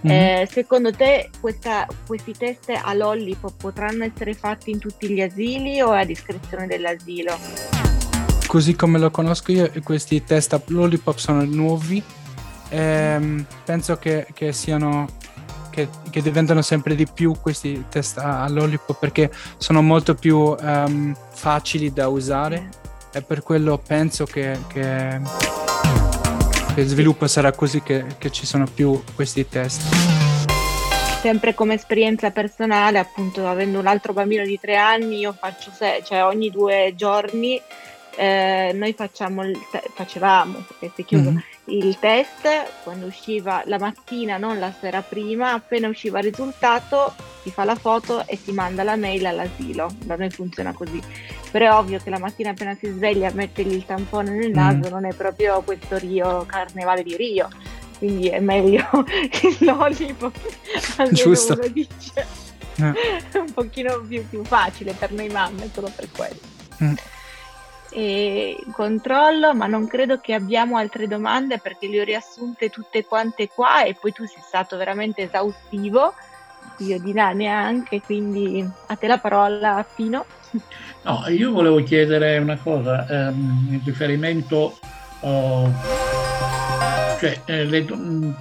Mm-hmm. 0.06 0.40
Eh, 0.40 0.48
secondo 0.50 0.90
te 0.92 1.28
questa, 1.38 1.86
questi 2.06 2.32
test 2.32 2.70
a 2.70 2.94
lollipop 2.94 3.52
potranno 3.58 4.04
essere 4.04 4.32
fatti 4.32 4.70
in 4.70 4.78
tutti 4.78 5.10
gli 5.10 5.20
asili 5.20 5.82
o 5.82 5.90
a 5.90 6.04
discrezione 6.04 6.66
dell'asilo? 6.66 7.38
Così 8.46 8.74
come 8.74 8.98
lo 8.98 9.10
conosco 9.10 9.52
io, 9.52 9.70
questi 9.84 10.24
test 10.24 10.54
a 10.54 10.62
lollipop 10.66 11.18
sono 11.18 11.44
nuovi. 11.44 12.02
Ehm, 12.70 13.44
penso 13.64 13.98
che, 13.98 14.28
che 14.32 14.52
siano 14.52 15.06
che, 15.70 15.88
che, 16.10 16.22
diventano 16.22 16.62
sempre 16.62 16.94
di 16.94 17.06
più 17.06 17.34
questi 17.40 17.84
test 17.88 18.18
a, 18.18 18.42
a 18.42 18.48
lollipop 18.48 18.98
perché 18.98 19.30
sono 19.56 19.82
molto 19.82 20.14
più 20.14 20.36
um, 20.36 21.16
facili 21.32 21.92
da 21.92 22.08
usare. 22.08 22.68
E 23.12 23.22
per 23.22 23.42
quello 23.42 23.78
penso 23.78 24.24
che, 24.24 24.58
che, 24.68 25.20
che 26.74 26.80
il 26.80 26.86
sviluppo 26.86 27.26
sarà 27.26 27.52
così 27.52 27.82
che, 27.82 28.04
che 28.18 28.30
ci 28.30 28.46
sono 28.46 28.66
più 28.72 29.02
questi 29.14 29.48
test. 29.48 29.82
Sempre 31.20 31.54
come 31.54 31.74
esperienza 31.74 32.30
personale, 32.30 32.98
appunto 32.98 33.46
avendo 33.46 33.78
un 33.78 33.86
altro 33.86 34.12
bambino 34.12 34.44
di 34.44 34.58
tre 34.60 34.76
anni, 34.76 35.18
io 35.18 35.34
faccio 35.38 35.70
se, 35.70 36.02
cioè 36.04 36.24
ogni 36.24 36.50
due 36.50 36.94
giorni 36.96 37.60
eh, 38.16 38.72
noi 38.74 38.92
facciamo 38.92 39.44
il 39.44 39.58
te- 39.70 39.82
facevamo, 39.94 40.64
perché 40.66 40.92
si 40.94 41.04
chiuso, 41.04 41.30
mm-hmm. 41.30 41.40
Il 41.70 41.98
test 41.98 42.48
quando 42.82 43.06
usciva 43.06 43.62
la 43.66 43.78
mattina, 43.78 44.36
non 44.36 44.58
la 44.58 44.72
sera 44.78 45.02
prima, 45.02 45.52
appena 45.52 45.88
usciva 45.88 46.18
il 46.18 46.24
risultato 46.24 47.14
si 47.42 47.50
fa 47.50 47.64
la 47.64 47.74
foto 47.74 48.26
e 48.26 48.36
si 48.36 48.52
manda 48.52 48.82
la 48.82 48.96
mail 48.96 49.26
all'asilo. 49.26 49.90
Da 50.04 50.16
noi 50.16 50.30
funziona 50.30 50.72
così. 50.72 51.00
Però 51.50 51.64
è 51.64 51.78
ovvio 51.78 51.98
che 52.02 52.10
la 52.10 52.18
mattina 52.18 52.50
appena 52.50 52.74
si 52.74 52.90
sveglia 52.90 53.30
mettergli 53.32 53.74
il 53.74 53.86
tampone 53.86 54.30
nel 54.30 54.50
naso 54.50 54.88
mm. 54.88 54.90
non 54.90 55.06
è 55.06 55.14
proprio 55.14 55.60
questo 55.62 55.98
Rio, 55.98 56.44
carnevale 56.46 57.02
di 57.02 57.16
Rio. 57.16 57.48
Quindi 57.98 58.28
è 58.28 58.40
meglio 58.40 58.86
il 59.04 59.56
lollipop, 59.60 60.38
Giusto. 61.10 61.54
uno 61.54 61.66
dice. 61.68 62.26
Eh. 62.76 62.92
Un 63.38 63.52
pochino 63.52 64.00
più, 64.06 64.26
più 64.28 64.44
facile 64.44 64.92
per 64.92 65.12
noi 65.12 65.28
mamme, 65.28 65.68
solo 65.72 65.90
per 65.94 66.08
quello. 66.10 66.38
Mm 66.82 66.94
e 67.90 68.56
controllo, 68.72 69.54
ma 69.54 69.66
non 69.66 69.86
credo 69.86 70.18
che 70.18 70.34
abbiamo 70.34 70.76
altre 70.76 71.06
domande 71.06 71.58
perché 71.58 71.88
le 71.88 72.00
ho 72.00 72.04
riassunte 72.04 72.70
tutte 72.70 73.04
quante 73.04 73.48
qua 73.48 73.84
e 73.84 73.94
poi 73.94 74.12
tu 74.12 74.24
sei 74.26 74.42
stato 74.46 74.76
veramente 74.76 75.22
esaustivo, 75.22 76.14
io 76.78 77.00
di 77.00 77.12
là 77.12 77.32
neanche, 77.32 78.00
quindi 78.00 78.66
a 78.86 78.96
te 78.96 79.06
la 79.06 79.18
parola 79.18 79.84
Pino. 79.94 80.24
No, 81.02 81.24
io 81.28 81.52
volevo 81.52 81.82
chiedere 81.82 82.38
una 82.38 82.58
cosa 82.58 83.06
ehm, 83.06 83.68
in 83.70 83.80
riferimento, 83.84 84.78
oh, 85.20 85.72
cioè 87.18 87.40
eh, 87.46 87.64
le, 87.64 87.86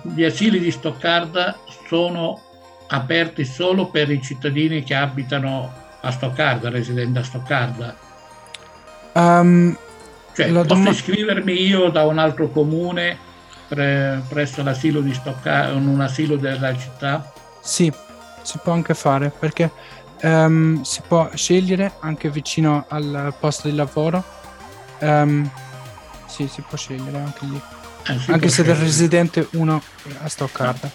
gli 0.01 0.23
asili 0.23 0.59
di 0.59 0.71
Stoccarda 0.71 1.57
sono 1.88 2.41
aperti 2.88 3.45
solo 3.45 3.88
per 3.88 4.09
i 4.09 4.21
cittadini 4.21 4.83
che 4.83 4.95
abitano 4.95 5.71
a 6.01 6.12
Stoccarda, 6.12 6.69
residenti 6.69 7.19
a 7.19 7.23
Stoccarda 7.23 8.07
Um, 9.13 9.78
cioè, 10.34 10.52
posso 10.52 10.63
dom- 10.63 10.88
iscrivermi 10.88 11.54
io 11.54 11.89
da 11.89 12.06
un 12.06 12.17
altro 12.17 12.50
comune 12.50 13.17
pre- 13.67 14.24
presso 14.30 14.63
l'asilo 14.63 15.02
di 15.02 15.13
Stoccarda, 15.13 15.72
in 15.74 15.88
un 15.88 16.02
asilo 16.02 16.36
della 16.36 16.76
città? 16.78 17.32
Sì, 17.62 17.91
si 18.41 18.60
può 18.63 18.74
anche 18.74 18.93
fare 18.93 19.32
perché 19.38 19.69
um, 20.22 20.82
si 20.82 21.02
può 21.08 21.30
scegliere 21.34 21.93
anche 22.00 22.30
vicino 22.30 22.86
al 22.89 23.34
posto 23.39 23.67
di 23.67 23.76
lavoro. 23.76 24.24
Um, 25.00 25.50
sì, 26.26 26.48
si 26.48 26.62
può 26.62 26.78
scegliere 26.78 27.17
anche 27.17 27.45
lì. 27.45 27.62
Eh, 28.08 28.32
anche 28.32 28.50
se 28.50 28.63
del 28.63 28.76
residente 28.76 29.48
uno 29.54 29.82
a 30.22 30.28
Stoccarda. 30.28 30.89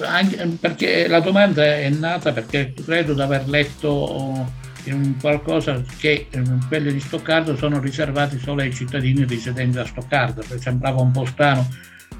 Anche, 0.00 0.36
perché 0.60 1.06
la 1.06 1.20
domanda 1.20 1.64
è 1.64 1.88
nata 1.88 2.32
perché 2.32 2.72
credo 2.72 3.14
di 3.14 3.20
aver 3.20 3.48
letto 3.48 4.62
in 4.84 5.16
qualcosa 5.20 5.82
che 5.98 6.28
in 6.32 6.60
quelli 6.68 6.92
di 6.92 7.00
Stoccarda 7.00 7.56
sono 7.56 7.80
riservati 7.80 8.38
solo 8.38 8.62
ai 8.62 8.72
cittadini 8.72 9.24
residenti 9.26 9.78
a 9.78 9.86
Stoccarda, 9.86 10.42
sembrava 10.58 11.00
un 11.00 11.10
po' 11.10 11.24
strano, 11.24 11.66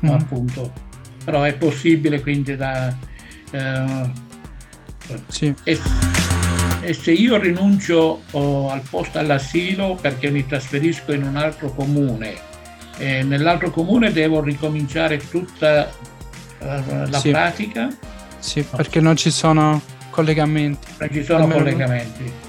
mm. 0.05 0.09
appunto, 0.09 0.73
però 1.25 1.43
è 1.43 1.55
possibile 1.55 2.21
quindi 2.21 2.57
da... 2.57 2.95
Eh, 3.51 4.23
sì. 5.27 5.55
e, 5.65 5.79
e, 6.81 6.95
se 6.95 7.13
io 7.13 7.37
rinuncio 7.37 8.23
oh, 8.31 8.71
al 8.71 8.81
posto 8.89 9.19
all'asilo 9.19 9.99
perché 10.01 10.31
mi 10.31 10.47
trasferisco 10.47 11.13
in 11.13 11.25
un 11.25 11.37
altro 11.37 11.73
comune, 11.73 12.35
e 12.97 13.23
nell'altro 13.23 13.71
comune 13.71 14.13
devo 14.13 14.41
ricominciare 14.41 15.19
tutta 15.19 15.89
eh, 16.59 17.09
la 17.09 17.19
sì. 17.19 17.31
pratica? 17.31 17.89
Sì, 18.39 18.63
perché 18.63 19.01
non 19.01 19.17
ci 19.17 19.31
sono 19.31 19.81
collegamenti. 20.11 20.87
Non 20.99 21.09
ci 21.11 21.25
sono 21.25 21.43
Almeno 21.43 21.63
collegamenti 21.63 22.44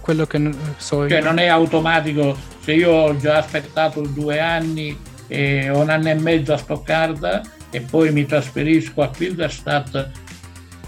quello 0.00 0.26
che 0.26 0.50
so 0.76 1.02
io. 1.02 1.08
Cioè 1.08 1.20
non 1.20 1.38
è 1.38 1.46
automatico, 1.46 2.36
se 2.62 2.72
io 2.72 2.90
ho 2.90 3.16
già 3.16 3.38
aspettato 3.38 4.02
due 4.02 4.40
anni 4.40 4.98
e 5.26 5.68
un 5.70 5.90
anno 5.90 6.08
e 6.08 6.14
mezzo 6.14 6.52
a 6.52 6.56
Stoccarda 6.56 7.42
e 7.70 7.80
poi 7.80 8.12
mi 8.12 8.26
trasferisco 8.26 9.02
a 9.02 9.08
Pilderstadt, 9.08 10.10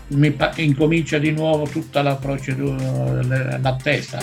mi 0.08 0.36
incomincia 0.56 1.18
di 1.18 1.30
nuovo 1.30 1.64
tutta 1.64 2.02
la 2.02 2.16
procedura, 2.16 3.22
l'attesa. 3.58 4.18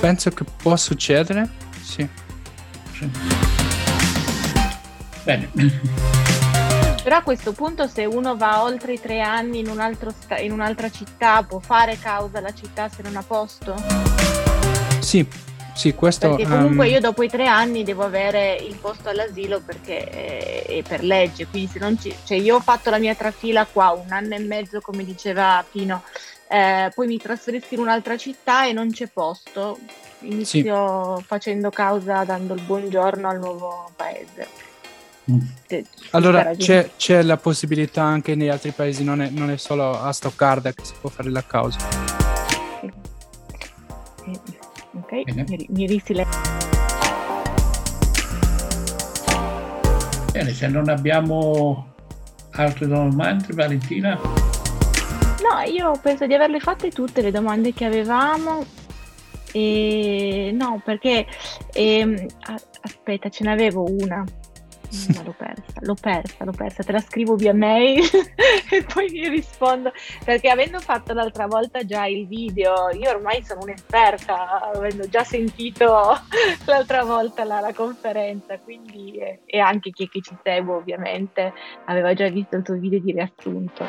Penso 0.00 0.30
che 0.30 0.44
può 0.56 0.76
succedere, 0.76 1.48
sì. 1.82 2.06
sì. 2.92 3.10
Bene. 5.22 6.29
Però 7.02 7.16
a 7.16 7.22
questo 7.22 7.52
punto 7.52 7.88
se 7.88 8.04
uno 8.04 8.36
va 8.36 8.62
oltre 8.62 8.92
i 8.92 9.00
tre 9.00 9.20
anni 9.20 9.60
in, 9.60 9.68
un 9.68 9.96
sta- 10.20 10.38
in 10.38 10.52
un'altra 10.52 10.90
città 10.90 11.42
può 11.42 11.58
fare 11.58 11.98
causa 11.98 12.38
alla 12.38 12.52
città 12.52 12.90
se 12.90 13.02
non 13.02 13.16
ha 13.16 13.22
posto? 13.26 13.74
Sì, 14.98 15.26
sì, 15.74 15.94
questo... 15.94 16.28
Perché 16.28 16.46
comunque 16.46 16.86
um... 16.86 16.92
io 16.92 17.00
dopo 17.00 17.22
i 17.22 17.28
tre 17.30 17.46
anni 17.46 17.84
devo 17.84 18.04
avere 18.04 18.54
il 18.54 18.76
posto 18.76 19.08
all'asilo 19.08 19.62
perché 19.64 20.04
è, 20.04 20.66
è 20.66 20.82
per 20.86 21.02
legge, 21.02 21.46
quindi 21.46 21.70
se 21.72 21.78
non 21.78 21.98
ci... 21.98 22.14
Cioè 22.22 22.36
io 22.36 22.56
ho 22.56 22.60
fatto 22.60 22.90
la 22.90 22.98
mia 22.98 23.14
trafila 23.14 23.64
qua 23.64 23.92
un 23.92 24.12
anno 24.12 24.34
e 24.34 24.38
mezzo 24.40 24.82
come 24.82 25.02
diceva 25.02 25.64
Pino, 25.70 26.02
eh, 26.48 26.92
poi 26.94 27.06
mi 27.06 27.16
trasferisco 27.16 27.72
in 27.74 27.80
un'altra 27.80 28.18
città 28.18 28.66
e 28.66 28.74
non 28.74 28.90
c'è 28.90 29.06
posto, 29.06 29.78
inizio 30.20 31.16
sì. 31.16 31.24
facendo 31.24 31.70
causa 31.70 32.24
dando 32.24 32.52
il 32.52 32.60
buongiorno 32.60 33.26
al 33.26 33.38
nuovo 33.38 33.90
paese. 33.96 34.68
Allora 36.10 36.54
c'è, 36.56 36.90
c'è, 36.96 37.22
la 37.22 37.36
possibilità 37.36 38.02
anche 38.02 38.34
negli 38.34 38.48
altri 38.48 38.72
paesi, 38.72 39.04
non 39.04 39.20
è, 39.20 39.30
non 39.30 39.50
è, 39.50 39.56
solo 39.56 40.00
a 40.00 40.12
Stoccarda 40.12 40.72
che 40.72 40.84
si 40.84 40.94
può 41.00 41.10
fare 41.10 41.30
la 41.30 41.44
causa. 41.44 41.78
Ok, 44.92 45.12
mi, 45.34 45.66
mi 45.68 45.86
risile. 45.86 46.26
Bene, 50.32 50.52
se 50.52 50.68
non 50.68 50.88
abbiamo 50.88 51.94
altre 52.52 52.86
domande, 52.86 53.46
Valentina? 53.52 54.18
No, 55.40 55.60
io 55.66 55.98
penso 56.02 56.26
di 56.26 56.34
averle 56.34 56.60
fatte 56.60 56.90
tutte 56.90 57.22
le 57.22 57.30
domande 57.30 57.72
che 57.72 57.84
avevamo. 57.84 58.64
E 59.52 60.50
no, 60.54 60.80
perché 60.84 61.26
ehm, 61.72 62.26
aspetta, 62.82 63.28
ce 63.28 63.44
n'avevo 63.44 63.84
una 63.88 64.24
ma 65.14 65.22
l'ho 65.22 65.34
persa, 65.36 65.80
l'ho 65.80 65.94
persa, 65.94 66.44
l'ho 66.44 66.52
persa, 66.52 66.82
te 66.82 66.92
la 66.92 67.00
scrivo 67.00 67.36
via 67.36 67.54
mail 67.54 68.02
e 68.70 68.82
poi 68.82 69.08
mi 69.10 69.28
rispondo, 69.28 69.92
perché 70.24 70.48
avendo 70.48 70.80
fatto 70.80 71.12
l'altra 71.12 71.46
volta 71.46 71.84
già 71.84 72.06
il 72.06 72.26
video, 72.26 72.90
io 72.90 73.10
ormai 73.10 73.42
sono 73.44 73.60
un'esperta, 73.62 74.72
avendo 74.74 75.08
già 75.08 75.22
sentito 75.22 75.86
l'altra 76.66 77.04
volta 77.04 77.44
la, 77.44 77.60
la 77.60 77.72
conferenza, 77.72 78.58
quindi 78.58 79.16
eh, 79.18 79.40
e 79.46 79.58
anche 79.60 79.90
chi 79.90 80.08
che 80.08 80.20
ci 80.20 80.36
segue 80.42 80.74
ovviamente 80.74 81.52
aveva 81.84 82.12
già 82.14 82.28
visto 82.28 82.56
il 82.56 82.62
tuo 82.62 82.74
video 82.74 82.98
di 82.98 83.12
riassunto. 83.12 83.84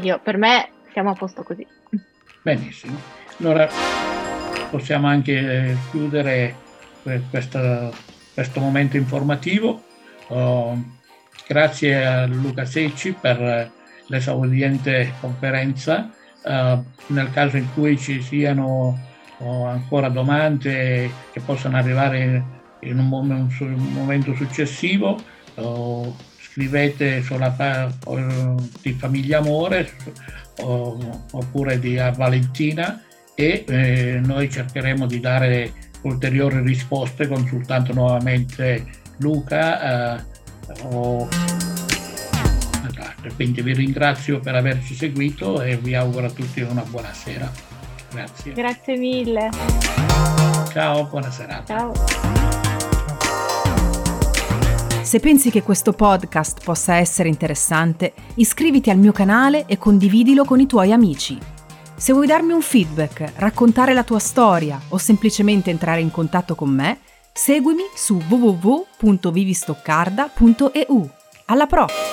io, 0.00 0.20
per 0.22 0.36
me 0.36 0.70
siamo 0.92 1.10
a 1.10 1.14
posto 1.14 1.42
così. 1.42 1.66
Benissimo, 2.42 2.98
allora 3.38 3.68
possiamo 4.70 5.06
anche 5.06 5.32
eh, 5.32 5.76
chiudere 5.90 6.70
questa, 7.02 7.90
questo 8.34 8.60
momento 8.60 8.96
informativo. 8.96 9.82
Uh, 10.28 10.82
grazie 11.46 12.04
a 12.04 12.26
Luca 12.26 12.64
Secci 12.64 13.12
per 13.12 13.70
l'esaudiente 14.06 15.12
conferenza. 15.20 16.10
Uh, 16.42 16.82
nel 17.08 17.30
caso 17.32 17.56
in 17.56 17.72
cui 17.72 17.96
ci 17.98 18.20
siano 18.20 18.98
uh, 19.38 19.64
ancora 19.64 20.08
domande 20.08 21.10
che 21.32 21.40
possano 21.40 21.76
arrivare 21.76 22.60
in 22.80 22.98
un, 22.98 23.08
mom- 23.08 23.48
un 23.60 23.92
momento 23.92 24.34
successivo, 24.34 25.16
o 25.56 26.16
scrivete 26.40 27.22
sulla 27.22 27.50
pagina 27.50 28.54
di 28.80 28.92
Famiglia 28.92 29.38
Amore 29.38 29.90
oppure 30.58 31.78
di 31.78 31.94
Valentina 31.94 33.02
e 33.34 33.64
eh, 33.66 34.20
noi 34.22 34.50
cercheremo 34.50 35.06
di 35.06 35.18
dare 35.18 35.72
ulteriori 36.02 36.60
risposte 36.60 37.26
consultando 37.26 37.92
nuovamente 37.92 38.84
Luca 39.18 40.16
eh, 40.16 40.24
o 40.82 41.28
quindi 43.34 43.62
vi 43.62 43.72
ringrazio 43.72 44.40
per 44.40 44.54
averci 44.54 44.94
seguito 44.94 45.62
e 45.62 45.76
vi 45.76 45.94
auguro 45.94 46.26
a 46.26 46.30
tutti 46.30 46.60
una 46.60 46.82
buona 46.82 47.12
sera. 47.12 47.50
Grazie. 48.10 48.52
Grazie 48.52 48.96
mille. 48.96 49.50
Ciao, 50.70 51.06
buona 51.06 51.30
serata. 51.30 51.64
Ciao. 51.64 51.92
Se 55.02 55.18
pensi 55.20 55.50
che 55.50 55.62
questo 55.62 55.92
podcast 55.92 56.62
possa 56.64 56.96
essere 56.96 57.28
interessante, 57.28 58.12
iscriviti 58.34 58.90
al 58.90 58.98
mio 58.98 59.12
canale 59.12 59.66
e 59.66 59.76
condividilo 59.76 60.44
con 60.44 60.60
i 60.60 60.66
tuoi 60.66 60.92
amici. 60.92 61.51
Se 62.02 62.12
vuoi 62.12 62.26
darmi 62.26 62.52
un 62.52 62.62
feedback, 62.62 63.34
raccontare 63.36 63.94
la 63.94 64.02
tua 64.02 64.18
storia 64.18 64.80
o 64.88 64.98
semplicemente 64.98 65.70
entrare 65.70 66.00
in 66.00 66.10
contatto 66.10 66.56
con 66.56 66.68
me, 66.68 66.98
seguimi 67.32 67.84
su 67.94 68.20
www.vivistoccarda.eu. 68.28 71.10
Alla 71.44 71.66
prossima! 71.66 72.11